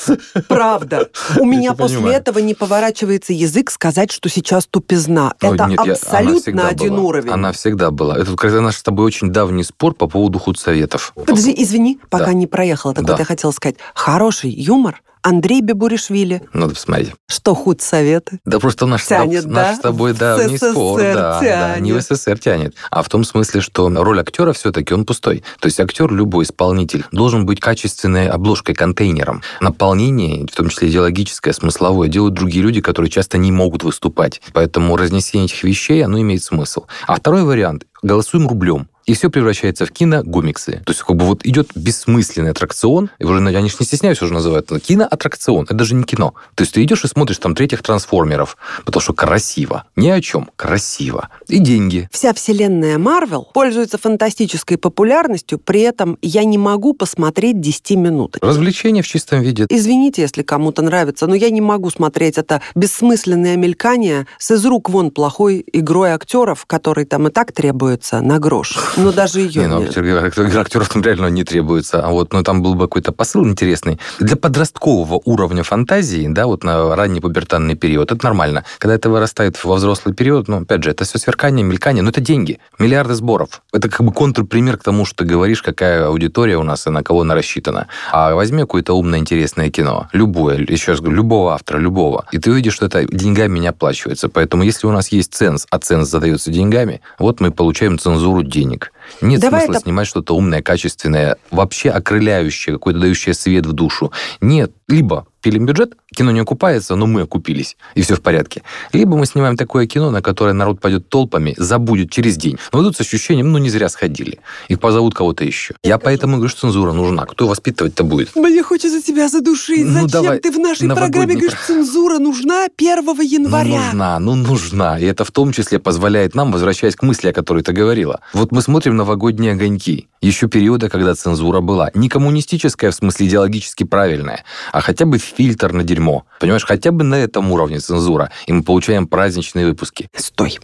правда. 0.49 1.09
У 1.39 1.45
меня 1.45 1.75
после 1.75 2.13
этого 2.13 2.39
не 2.39 2.55
поворачивается 2.55 3.33
язык 3.33 3.71
сказать, 3.71 4.11
что 4.11 4.29
сейчас 4.29 4.67
тупизна. 4.67 5.35
Это 5.41 5.65
абсолютно 5.65 6.69
один 6.69 6.95
уровень. 6.95 7.31
Она 7.31 7.53
всегда 7.53 7.91
была. 7.91 8.19
Это 8.19 8.37
когда 8.37 8.61
наш 8.61 8.77
с 8.77 8.83
тобой 8.83 9.07
очень 9.07 9.31
давний 9.31 9.65
спор 9.65 9.95
по 9.95 10.07
поводу 10.07 10.39
худсоветов. 10.39 11.13
Подожди, 11.15 11.55
извини, 11.57 12.01
пока 12.11 12.33
не 12.33 12.47
проехала. 12.47 12.95
Так 12.95 13.09
вот 13.09 13.19
я 13.19 13.25
хотела 13.25 13.51
сказать. 13.51 13.77
Хороший 13.95 14.51
юмор 14.51 15.03
Андрей 15.23 15.61
Бебуришвили. 15.61 16.43
Надо 16.53 16.75
посмотреть. 16.75 17.13
Что 17.29 17.55
худ 17.55 17.81
советы? 17.81 18.41
Да 18.45 18.59
просто 18.59 18.87
наш, 18.87 19.07
тянет, 19.07 19.47
наш 19.47 19.69
да? 19.69 19.77
с 19.77 19.79
тобой, 19.79 20.15
да, 20.15 20.37
в 20.37 20.51
не 20.51 20.59
спор, 20.59 21.01
да, 21.01 21.41
да, 21.41 21.79
не 21.79 21.93
в 21.93 22.01
СССР 22.01 22.39
тянет, 22.39 22.75
а 22.91 23.03
в 23.03 23.09
том 23.09 23.25
смысле, 23.25 23.61
что 23.61 23.89
роль 23.89 24.21
актера 24.21 24.53
все-таки 24.53 24.93
он 24.95 25.05
пустой. 25.05 25.45
То 25.61 25.67
есть 25.67 25.79
актер, 25.81 26.13
любой 26.13 26.45
исполнитель, 26.45 27.05
должен 27.13 27.47
быть 27.47 27.61
качественной 27.61 28.29
обложкой, 28.29 28.75
контейнером. 28.75 29.43
Наполнение, 29.61 30.47
в 30.47 30.55
том 30.55 30.69
числе 30.69 30.89
идеологическое, 30.89 31.53
смысловое, 31.53 32.09
делают 32.09 32.35
другие 32.35 32.63
люди, 32.63 32.81
которые 32.81 33.11
часто 33.11 33.39
не 33.39 33.53
могут 33.53 33.85
выступать. 33.85 34.43
Поэтому 34.53 34.97
разнесение 34.97 35.47
этих 35.47 35.63
вещей, 35.63 36.05
оно 36.05 36.21
имеет 36.21 36.43
смысл. 36.43 36.85
А 37.07 37.17
второй 37.17 37.45
вариант 37.45 37.87
голосуем 38.03 38.49
рублем 38.49 38.89
и 39.07 39.15
все 39.15 39.31
превращается 39.31 39.87
в 39.87 39.93
киногомиксы. 39.93 40.83
То 40.85 40.93
есть 40.93 41.03
как 41.03 41.17
бы 41.17 41.25
вот 41.25 41.45
идет 41.45 41.71
бессмысленный 41.75 42.51
аттракцион, 42.51 43.11
и 43.19 43.25
уже, 43.25 43.39
же 43.39 43.63
не 43.63 43.69
стесняются 43.69 44.25
уже 44.25 44.35
называют, 44.35 44.71
но 44.71 44.79
киноаттракцион, 44.79 45.65
это 45.65 45.75
даже 45.75 45.95
не 45.95 46.05
кино. 46.05 46.35
То 46.55 46.63
есть 46.63 46.75
ты 46.75 46.83
идешь 46.83 47.05
и 47.05 47.09
смотришь 47.09 47.39
там 47.39 47.55
третьих 47.55 47.83
трансформеров, 47.83 48.57
потому 48.85 49.01
что 49.01 49.13
красиво. 49.13 49.85
Ни 49.97 50.09
о 50.09 50.21
чем, 50.21 50.51
красиво. 50.57 51.29
И 51.49 51.59
деньги. 51.59 52.09
Вся 52.13 52.33
вселенная 52.33 52.99
Марвел 52.99 53.49
пользуется 53.53 53.99
фантастической 53.99 54.79
популярностью, 54.79 55.59
при 55.59 55.81
этом 55.81 56.19
я 56.23 56.45
не 56.45 56.59
могу 56.59 56.95
посмотреть 56.95 57.61
10 57.61 57.91
минут. 57.93 58.39
Развлечение 58.41 59.03
в 59.03 59.09
чистом 59.09 59.41
виде. 59.41 59.67
Извините, 59.69 60.23
если 60.23 60.43
кому-то 60.43 60.83
нравится, 60.83 61.27
но 61.27 61.35
я 61.35 61.51
не 61.51 61.61
могу 61.61 61.91
смотреть 61.91 62.39
это 62.39 62.63
бессмысленное 62.75 63.57
мелькание 63.57 64.27
с 64.39 64.51
из 64.53 64.65
рук 64.67 64.91
вон 64.91 65.11
плохой 65.11 65.65
игрой 65.73 66.11
актеров, 66.11 66.67
который 66.67 67.05
там 67.05 67.29
и 67.29 67.31
так 67.31 67.53
требуется 67.53 68.21
на 68.21 68.39
грош. 68.39 68.92
Но 68.97 69.11
даже 69.11 69.41
ее 69.41 69.63
не, 69.63 69.69
ну, 69.69 69.83
нет. 69.83 70.57
актеров 70.57 70.89
там 70.89 71.03
реально 71.03 71.29
не 71.29 71.45
требуется. 71.45 72.05
А 72.05 72.11
вот, 72.11 72.33
ну, 72.33 72.43
там 72.43 72.63
был 72.63 72.75
бы 72.75 72.85
какой-то 72.85 73.13
посыл 73.13 73.47
интересный. 73.47 73.99
Для 74.21 74.37
подросткового 74.37 75.21
уровня 75.25 75.63
фантазии, 75.63 76.27
да, 76.29 76.47
вот 76.47 76.63
на 76.63 76.95
ранний 76.95 77.21
пубертанный 77.21 77.75
период, 77.75 78.13
это 78.13 78.25
нормально. 78.25 78.65
Когда 78.79 78.95
это 78.95 79.09
вырастает 79.09 79.63
во 79.65 79.77
взрослый 79.77 80.15
период, 80.15 80.49
ну, 80.49 80.63
опять 80.63 80.83
же, 80.85 80.91
это 80.91 81.05
все 81.05 81.19
сверкание, 81.19 81.65
мелькание, 81.65 82.03
но 82.03 82.11
это 82.11 82.21
деньги, 82.21 82.59
миллиарды 82.79 83.15
сборов. 83.15 83.63
Это 83.73 83.89
как 83.89 84.05
бы 84.05 84.13
контрпример 84.13 84.77
к 84.77 84.83
тому, 84.83 85.05
что 85.05 85.19
ты 85.19 85.25
говоришь, 85.25 85.63
какая 85.63 86.07
аудитория 86.07 86.59
у 86.59 86.63
нас 86.63 86.87
и 86.87 86.91
на 86.91 87.03
кого 87.03 87.23
она 87.23 87.35
рассчитана. 87.35 87.89
А 88.13 88.35
возьми 88.35 88.61
какое-то 88.61 88.93
умное, 88.93 89.19
интересное 89.19 89.71
кино, 89.71 90.09
любое, 90.13 90.59
еще 90.59 90.93
раз 90.93 91.01
говорю, 91.01 91.17
любого 91.17 91.55
автора, 91.55 91.79
любого, 91.79 92.27
и 92.33 92.39
ты 92.39 92.51
увидишь, 92.51 92.75
что 92.75 92.87
это 92.87 93.05
деньгами 93.05 93.59
не 93.59 93.69
оплачивается. 93.69 94.29
Поэтому 94.29 94.65
если 94.65 94.87
у 94.87 94.93
нас 94.93 95.09
есть 95.09 95.33
ценз, 95.35 95.67
а 95.71 95.79
ценз 95.79 96.09
задается 96.09 96.51
деньгами, 96.51 97.01
вот 97.19 97.41
мы 97.41 97.51
получаем 97.51 97.99
цензуру 97.99 98.43
денег 98.43 98.82
денег. 98.83 98.93
Нет 99.21 99.41
Давай 99.41 99.63
смысла 99.63 99.79
это... 99.79 99.83
снимать 99.85 100.07
что-то 100.07 100.35
умное, 100.35 100.63
качественное, 100.63 101.37
вообще 101.51 101.91
окрыляющее, 101.91 102.75
какое-то 102.75 103.01
дающее 103.01 103.35
свет 103.35 103.67
в 103.67 103.73
душу. 103.73 104.13
Нет, 104.41 104.73
либо 104.89 105.27
пилим 105.41 105.67
бюджет, 105.67 105.95
кино 106.15 106.31
не 106.31 106.41
окупается, 106.41 106.97
но 106.97 107.07
мы 107.07 107.23
окупились, 107.23 107.77
и 107.95 108.03
все 108.03 108.17
в 108.17 108.21
порядке. 108.21 108.63
Либо 108.93 109.17
мы 109.17 109.27
снимаем 109.27 109.57
такое 109.57 109.87
кино, 109.87 110.11
на 110.11 110.23
которое 110.23 110.53
народ 110.53 110.81
пойдет 110.81 111.09
толпами, 111.09 111.55
забудет 111.57 112.11
через 112.11 112.37
день. 112.37 112.59
Но 112.73 112.83
идут 112.83 112.97
с 112.97 113.01
ощущением, 113.01 113.53
ну, 113.53 113.59
не 113.59 113.71
зря 113.71 113.89
сходили. 113.89 114.41
Их 114.69 114.81
позовут 114.81 115.15
кого-то 115.15 115.45
еще. 115.45 115.75
Я 115.83 115.99
поэтому 115.99 116.37
говорю, 116.37 116.51
что 116.51 116.63
цензура 116.63 116.93
нужна. 116.93 117.25
Кто 117.27 117.47
воспитывать-то 117.47 118.05
будет? 118.05 118.35
Мне 118.35 118.63
хочется 118.63 119.03
тебя 119.03 119.29
задушить. 119.29 119.87
Ну, 119.87 120.03
Зачем 120.03 120.09
давай, 120.09 120.39
ты 120.39 120.51
в 120.51 120.59
нашей 120.59 120.89
программе 120.89 121.35
говоришь, 121.35 121.59
цензура 121.67 122.19
нужна 122.19 122.67
1 122.77 123.21
января? 123.23 123.71
Ну, 123.71 123.77
нужна, 123.77 124.19
ну, 124.19 124.35
нужна. 124.35 124.99
И 124.99 125.05
это 125.05 125.25
в 125.25 125.31
том 125.31 125.53
числе 125.53 125.79
позволяет 125.79 126.35
нам, 126.35 126.53
возвращаясь 126.53 126.97
к 126.97 127.03
мысли, 127.03 127.29
о 127.29 127.33
которой 127.33 127.63
ты 127.63 127.73
говорила. 127.73 128.21
Вот 128.33 128.53
мы 128.53 128.63
смотрим 128.63 128.97
новогодние 128.97 129.53
огоньки. 129.53 130.09
Еще 130.21 130.49
периода, 130.49 130.89
когда 130.89 131.15
цензура 131.15 131.61
была. 131.61 131.91
Не 131.95 132.09
коммунистическая, 132.09 132.91
в 132.91 132.95
смысле 132.95 133.27
идеологически 133.27 133.85
правильная, 133.85 134.45
а 134.73 134.81
хотя 134.81 135.05
бы 135.05 135.19
фильтр 135.19 135.73
на 135.73 135.83
дерьмо. 135.83 136.02
Понимаешь, 136.41 136.65
хотя 136.65 136.93
бы 136.93 137.05
на 137.05 137.17
этом 137.17 137.51
уровне 137.53 137.79
цензура. 137.79 138.31
И 138.47 138.53
мы 138.53 138.63
получаем 138.63 139.07
праздничные 139.07 139.67
выпуски. 139.67 140.09
Стой. 140.17 140.59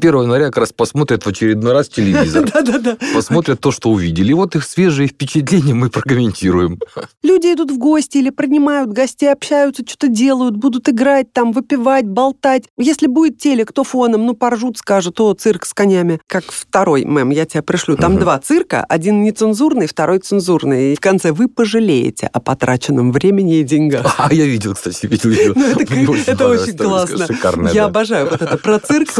1 0.00 0.22
января 0.22 0.46
как 0.46 0.58
раз 0.58 0.72
посмотрят 0.72 1.24
в 1.24 1.28
очередной 1.28 1.72
раз 1.72 1.88
телевизор. 1.88 2.50
Да-да-да. 2.54 2.96
Посмотрят 3.14 3.60
то, 3.60 3.70
что 3.70 3.90
увидели. 3.90 4.32
Вот 4.32 4.56
их 4.56 4.64
свежие 4.64 5.08
впечатления 5.08 5.74
мы 5.74 5.90
прокомментируем. 5.90 6.78
Люди 7.22 7.52
идут 7.52 7.70
в 7.70 7.78
гости 7.78 8.18
или 8.18 8.30
принимают 8.30 8.90
гостей, 8.90 9.30
общаются, 9.30 9.82
что-то 9.86 10.08
делают, 10.08 10.56
будут 10.56 10.88
играть 10.88 11.32
там, 11.32 11.52
выпивать, 11.52 12.06
болтать. 12.06 12.64
Если 12.78 13.06
будет 13.06 13.38
телек, 13.38 13.72
то 13.72 13.84
фоном, 13.84 14.26
ну, 14.26 14.34
поржут, 14.34 14.78
скажут, 14.78 15.20
о, 15.20 15.34
цирк 15.34 15.66
с 15.66 15.74
конями. 15.74 16.20
Как 16.26 16.44
второй 16.50 17.04
мем, 17.04 17.30
я 17.30 17.44
тебя 17.44 17.62
пришлю. 17.62 17.96
Там 17.96 18.18
два 18.18 18.38
цирка, 18.38 18.84
один 18.84 19.22
нецензурный, 19.22 19.86
второй 19.86 20.18
цензурный. 20.18 20.92
И 20.92 20.96
в 20.96 21.00
конце 21.00 21.32
вы 21.32 21.48
пожалеете 21.48 22.28
о 22.32 22.40
потраченном 22.40 23.12
времени 23.12 23.58
и 23.60 23.64
деньгах. 23.64 24.16
А, 24.20 24.32
я 24.34 24.44
видел, 24.44 24.74
кстати, 24.74 25.06
видел. 25.06 25.54
Ну, 25.56 26.14
это, 26.14 26.30
это 26.30 26.48
очень 26.48 26.76
классно. 26.76 27.26
Я 27.68 27.82
да. 27.82 27.84
обожаю 27.86 28.28
вот 28.28 28.42
это 28.42 28.58
про 28.58 28.78
цирк, 28.78 29.10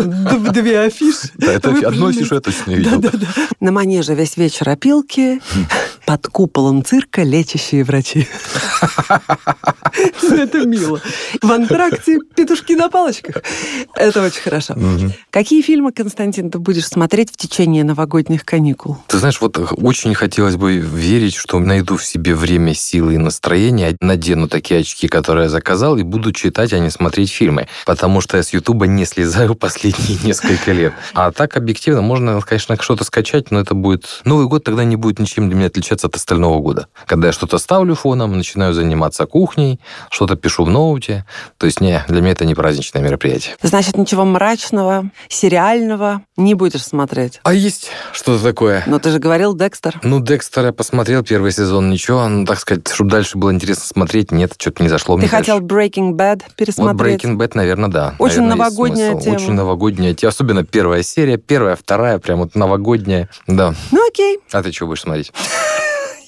две 0.71 0.81
афиши. 0.81 1.29
Да, 1.37 1.53
это 1.53 1.71
одну 1.71 2.09
афишу 2.09 2.37
я 2.37 2.41
точно 2.41 2.73
видел. 2.73 3.01
Да, 3.01 3.11
да, 3.11 3.19
да. 3.19 3.49
На 3.61 3.73
манеже 3.73 4.15
весь 4.15 4.37
вечер 4.37 4.69
опилки, 4.69 5.41
под 6.07 6.27
куполом 6.29 6.85
цирка 6.85 7.23
лечащие 7.23 7.85
врачи. 7.85 8.29
Это 10.31 10.67
мило. 10.67 11.01
В 11.43 11.51
антракте 11.51 12.19
петушки 12.35 12.73
на 12.73 12.89
палочках. 12.89 13.43
Это 13.95 14.25
очень 14.25 14.41
хорошо. 14.41 14.77
Какие 15.31 15.63
фильмы, 15.63 15.93
Константин, 15.93 16.51
ты 16.51 16.59
будешь 16.59 16.87
смотреть 16.87 17.33
в 17.33 17.37
течение 17.37 17.85
новогодних 17.85 18.45
каникул? 18.45 18.99
Ты 19.09 19.19
знаешь, 19.19 19.41
вот 19.41 19.59
очень 19.73 20.15
хотелось 20.15 20.57
бы 20.57 20.77
верить, 20.77 21.35
что 21.35 21.59
найду 21.59 21.97
в 21.97 22.05
себе 22.05 22.35
время, 22.35 22.75
силы 22.75 23.15
и 23.15 23.19
настроение, 23.19 23.97
надену 24.01 24.49
такие 24.49 24.81
очки, 24.81 25.09
которые 25.09 25.45
я 25.45 25.51
заказал, 25.51 25.97
и 25.97 26.03
буду 26.03 26.33
читать, 26.33 26.73
а 26.73 26.79
не 26.79 26.91
смотреть 26.91 27.31
фильмы. 27.31 27.69
Потому 27.87 28.21
что 28.21 28.37
я 28.37 28.43
с 28.43 28.53
Ютуба 28.53 28.87
не 28.87 29.05
слезаю 29.05 29.55
последние 29.61 30.19
несколько 30.25 30.60
лет. 30.67 30.93
А 31.15 31.31
так, 31.33 31.57
объективно, 31.57 32.03
можно, 32.03 32.41
конечно, 32.41 32.77
что-то 32.81 33.05
скачать, 33.05 33.51
но 33.51 33.61
это 33.61 33.75
будет... 33.75 34.21
Новый 34.25 34.47
год 34.47 34.65
тогда 34.65 34.85
не 34.85 34.97
будет 34.97 35.19
ничем 35.19 35.49
для 35.49 35.57
меня 35.57 35.67
отличаться 35.67 36.07
от 36.07 36.17
остального 36.17 36.61
года. 36.61 36.89
Когда 37.07 37.29
я 37.29 37.33
что-то 37.33 37.59
ставлю 37.59 37.95
фоном, 37.95 38.37
начинаю 38.37 38.75
заниматься 38.75 39.27
кухней, 39.27 39.81
что-то 40.11 40.37
пишу 40.37 40.65
в 40.65 40.71
ноуте. 40.71 41.25
То 41.59 41.67
есть, 41.67 41.81
не, 41.81 42.05
для 42.09 42.21
меня 42.21 42.33
это 42.33 42.45
не 42.45 42.55
праздничное 42.55 43.03
мероприятие. 43.03 43.57
Значит, 43.63 43.97
ничего 43.97 44.25
мрачного, 44.25 45.11
сериального 45.29 46.23
не 46.37 46.55
будешь 46.55 46.85
смотреть? 46.85 47.41
А 47.43 47.53
есть 47.53 47.91
что-то 48.13 48.43
такое. 48.43 48.83
Но 48.87 48.99
ты 48.99 49.11
же 49.11 49.19
говорил 49.19 49.55
Декстер. 49.55 50.01
Ну, 50.03 50.21
Декстер 50.21 50.67
я 50.67 50.73
посмотрел 50.73 51.23
первый 51.23 51.53
сезон, 51.53 51.91
ничего. 51.91 52.27
Ну, 52.29 52.45
так 52.47 52.59
сказать, 52.59 52.89
чтобы 52.89 53.11
дальше 53.11 53.39
было 53.39 53.53
интересно 53.53 53.85
смотреть, 53.85 54.33
нет, 54.33 54.55
что-то 54.59 54.83
не 54.83 54.89
зашло 54.89 55.19
Ты 55.19 55.29
хотел 55.29 55.61
дальше. 55.61 55.91
Breaking 55.91 56.13
Bad 56.13 56.43
пересмотреть? 56.57 57.25
Вот 57.25 57.33
Breaking 57.33 57.37
Bad, 57.37 57.53
наверное, 57.55 57.89
да. 57.89 58.15
Очень 58.19 58.43
наверное, 58.43 58.57
новогодняя 58.57 59.19
тема. 59.19 59.35
Очень 59.35 59.53
новогодняя 59.53 60.15
тема. 60.15 60.31
Особенно 60.31 60.50
Особенно 60.51 60.67
первая 60.67 61.05
серия, 61.05 61.37
первая, 61.37 61.77
вторая, 61.77 62.19
прям 62.19 62.41
вот 62.41 62.57
новогодняя. 62.57 63.29
Да. 63.47 63.73
Ну 63.93 64.09
окей. 64.09 64.41
А 64.51 64.65
ты 64.65 64.73
что 64.73 64.89
будешь 64.89 65.03
смотреть? 65.03 65.33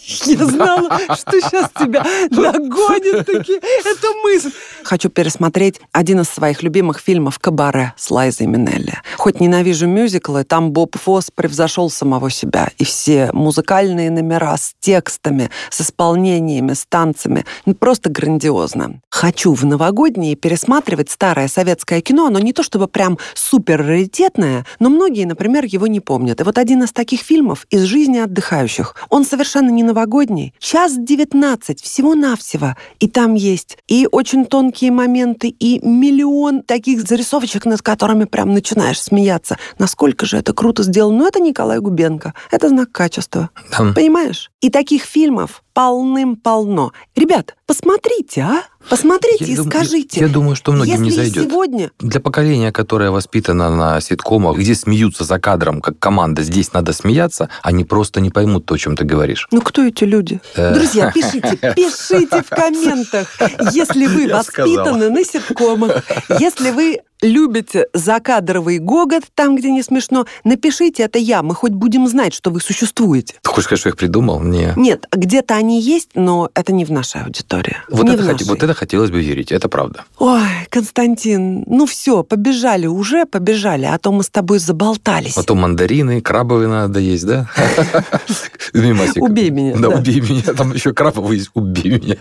Я 0.27 0.45
знала, 0.47 0.99
что 1.15 1.41
сейчас 1.41 1.71
тебя 1.79 2.05
догонит 2.31 3.27
таки 3.27 3.55
эта 3.55 4.09
мысль. 4.25 4.51
Хочу 4.83 5.09
пересмотреть 5.09 5.81
один 5.93 6.21
из 6.21 6.29
своих 6.29 6.63
любимых 6.63 6.99
фильмов 6.99 7.39
«Кабаре» 7.39 7.95
с 7.97 8.11
Лайзой 8.11 8.47
Минелли. 8.47 8.95
Хоть 9.17 9.41
ненавижу 9.41 9.87
мюзиклы, 9.87 10.43
там 10.45 10.73
Боб 10.73 10.97
Фосс 10.99 11.31
превзошел 11.33 11.89
самого 11.89 12.31
себя. 12.31 12.71
И 12.79 12.85
все 12.85 13.31
музыкальные 13.33 14.11
номера 14.11 14.57
с 14.57 14.75
текстами, 14.81 15.51
с 15.71 15.81
исполнениями, 15.83 16.73
с 16.73 16.85
танцами. 16.85 17.45
Ну, 17.65 17.75
просто 17.75 18.11
грандиозно. 18.11 19.01
Хочу 19.09 19.55
в 19.55 19.65
новогодние 19.65 20.35
пересматривать 20.35 21.11
старое 21.11 21.47
советское 21.47 22.01
кино. 22.01 22.27
Оно 22.27 22.41
не 22.41 22.53
то 22.53 22.65
чтобы 22.65 22.89
прям 22.89 23.19
супер 23.35 23.85
раритетное, 23.87 24.67
но 24.81 24.91
многие, 24.91 25.27
например, 25.27 25.65
его 25.65 25.87
не 25.87 26.01
помнят. 26.01 26.41
И 26.41 26.45
вот 26.45 26.59
один 26.59 26.83
из 26.83 26.93
таких 26.93 27.21
фильмов 27.21 27.67
из 27.71 27.83
жизни 27.83 28.19
отдыхающих. 28.19 28.97
Он 29.09 29.25
совершенно 29.25 29.71
не 29.71 29.85
новогодний. 29.93 30.55
Час 30.59 30.97
19 30.97 31.81
всего-навсего. 31.81 32.75
И 33.01 33.09
там 33.09 33.35
есть 33.35 33.79
и 33.89 34.09
очень 34.11 34.47
тонкие 34.47 34.91
моменты, 34.91 35.49
и 35.49 35.81
миллион 35.87 36.63
таких 36.63 37.03
зарисовочек, 37.03 37.67
над 37.67 37.83
которыми 37.83 38.25
прям 38.25 38.55
начинаешь 38.55 39.01
смеяться. 39.01 39.59
Насколько 39.79 40.27
же 40.27 40.39
это 40.39 40.53
круто 40.55 40.83
сделано. 40.83 41.19
Но 41.19 41.29
это 41.29 41.41
Николай 41.41 41.79
Губенко. 41.79 42.33
Это 42.51 42.69
знак 42.69 42.91
качества. 42.91 43.51
Там 43.71 43.95
Понимаешь? 43.95 44.51
И 44.61 44.71
таких 44.71 45.03
фильмов 45.03 45.63
полным-полно. 45.75 46.93
Ребят, 47.17 47.57
посмотрите, 47.67 48.43
а? 48.43 48.63
Посмотрите 48.89 49.45
Я 49.47 49.53
и 49.53 49.57
дум- 49.57 49.69
скажите. 49.71 50.21
Я 50.21 50.29
думаю, 50.29 50.57
что 50.57 50.73
многим 50.73 50.93
если 50.93 51.05
не 51.05 51.11
зайдет. 51.11 51.45
сегодня 51.45 51.91
Для 51.99 52.21
поколения, 52.21 52.73
которое 52.73 53.11
воспитано 53.11 53.75
на 53.75 54.01
ситкомах, 54.01 54.59
где 54.59 54.75
смеются 54.75 55.25
за 55.25 55.39
кадром, 55.39 55.81
как 55.81 55.99
команда, 55.99 56.43
здесь 56.43 56.73
надо 56.73 56.93
смеяться, 56.93 57.49
они 57.63 57.85
просто 57.85 58.21
не 58.21 58.31
поймут 58.31 58.67
то, 58.67 58.75
о 58.75 58.79
чем 58.79 58.97
ты 58.97 59.05
говоришь. 59.05 59.49
Ну, 59.51 59.61
кто 59.61 59.85
эти 59.85 60.05
люди? 60.05 60.41
Э. 60.55 60.75
Друзья, 60.75 61.11
пишите, 61.13 61.57
пишите 61.77 62.43
в 62.43 62.49
комментах, 62.49 63.29
если 63.73 64.07
вы 64.07 64.29
воспитаны 64.33 65.11
на 65.11 65.25
ситкомах, 65.25 66.03
если 66.39 66.71
вы 66.71 66.99
любите 67.23 67.87
закадровый 67.95 68.79
гогот 68.79 69.25
там, 69.35 69.57
где 69.57 69.71
не 69.71 69.83
смешно, 69.83 70.27
напишите, 70.45 71.05
это 71.05 71.19
я, 71.19 71.43
мы 71.43 71.55
хоть 71.55 71.73
будем 71.73 72.07
знать, 72.09 72.35
что 72.35 72.51
вы 72.51 72.61
существуете. 72.61 73.35
Ты 73.43 73.49
хочешь 73.49 73.65
сказать, 73.65 73.81
что 73.81 73.89
я 73.89 73.93
их 73.93 73.97
придумал? 73.97 74.41
Не. 74.41 74.73
Нет, 74.77 75.07
где-то 75.13 75.55
они 75.55 75.81
есть, 75.81 76.11
но 76.15 76.51
это 76.55 76.73
не 76.73 76.85
в 76.85 76.91
нашей 76.91 77.23
аудитории. 77.23 77.77
Вот 77.89 78.05
Не 78.05 78.15
это, 78.15 78.25
нашей. 78.25 78.47
вот 78.47 78.63
это 78.63 78.75
хотелось 78.75 79.11
бы 79.11 79.21
верить, 79.23 79.53
это 79.53 79.69
правда. 79.69 80.05
Ой, 80.19 80.43
Константин, 80.69 81.65
ну 81.67 81.87
все, 81.87 82.23
побежали 82.25 82.87
уже, 82.87 83.25
побежали, 83.25 83.85
а 83.85 83.97
то 83.99 84.13
мы 84.13 84.23
с 84.23 84.29
тобой 84.29 84.59
заболтались. 84.59 85.35
Потом 85.35 85.61
мандарины, 85.61 86.21
крабовые 86.21 86.69
надо 86.69 86.99
есть, 87.01 87.25
да? 87.27 87.49
Убей 88.73 89.51
меня, 89.51 89.77
Да, 89.77 89.89
убей 89.89 90.21
меня. 90.21 90.55
Там 90.55 90.73
еще 90.73 90.93
крабовые 90.93 91.39
есть. 91.39 91.51
Убей 91.55 91.99
меня. 92.01 92.17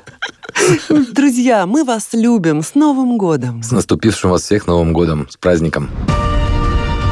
Друзья, 1.14 1.66
мы 1.66 1.84
вас 1.84 2.10
любим. 2.14 2.62
С 2.62 2.76
Новым 2.76 3.18
годом! 3.18 3.64
С 3.64 3.72
наступившим 3.72 4.32
вас 4.32 4.44
всех 4.44 4.68
Годом. 4.94 5.28
С 5.30 5.38
праздником. 5.38 5.90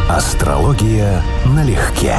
Астрология 0.09 1.21
налегке. 1.45 2.15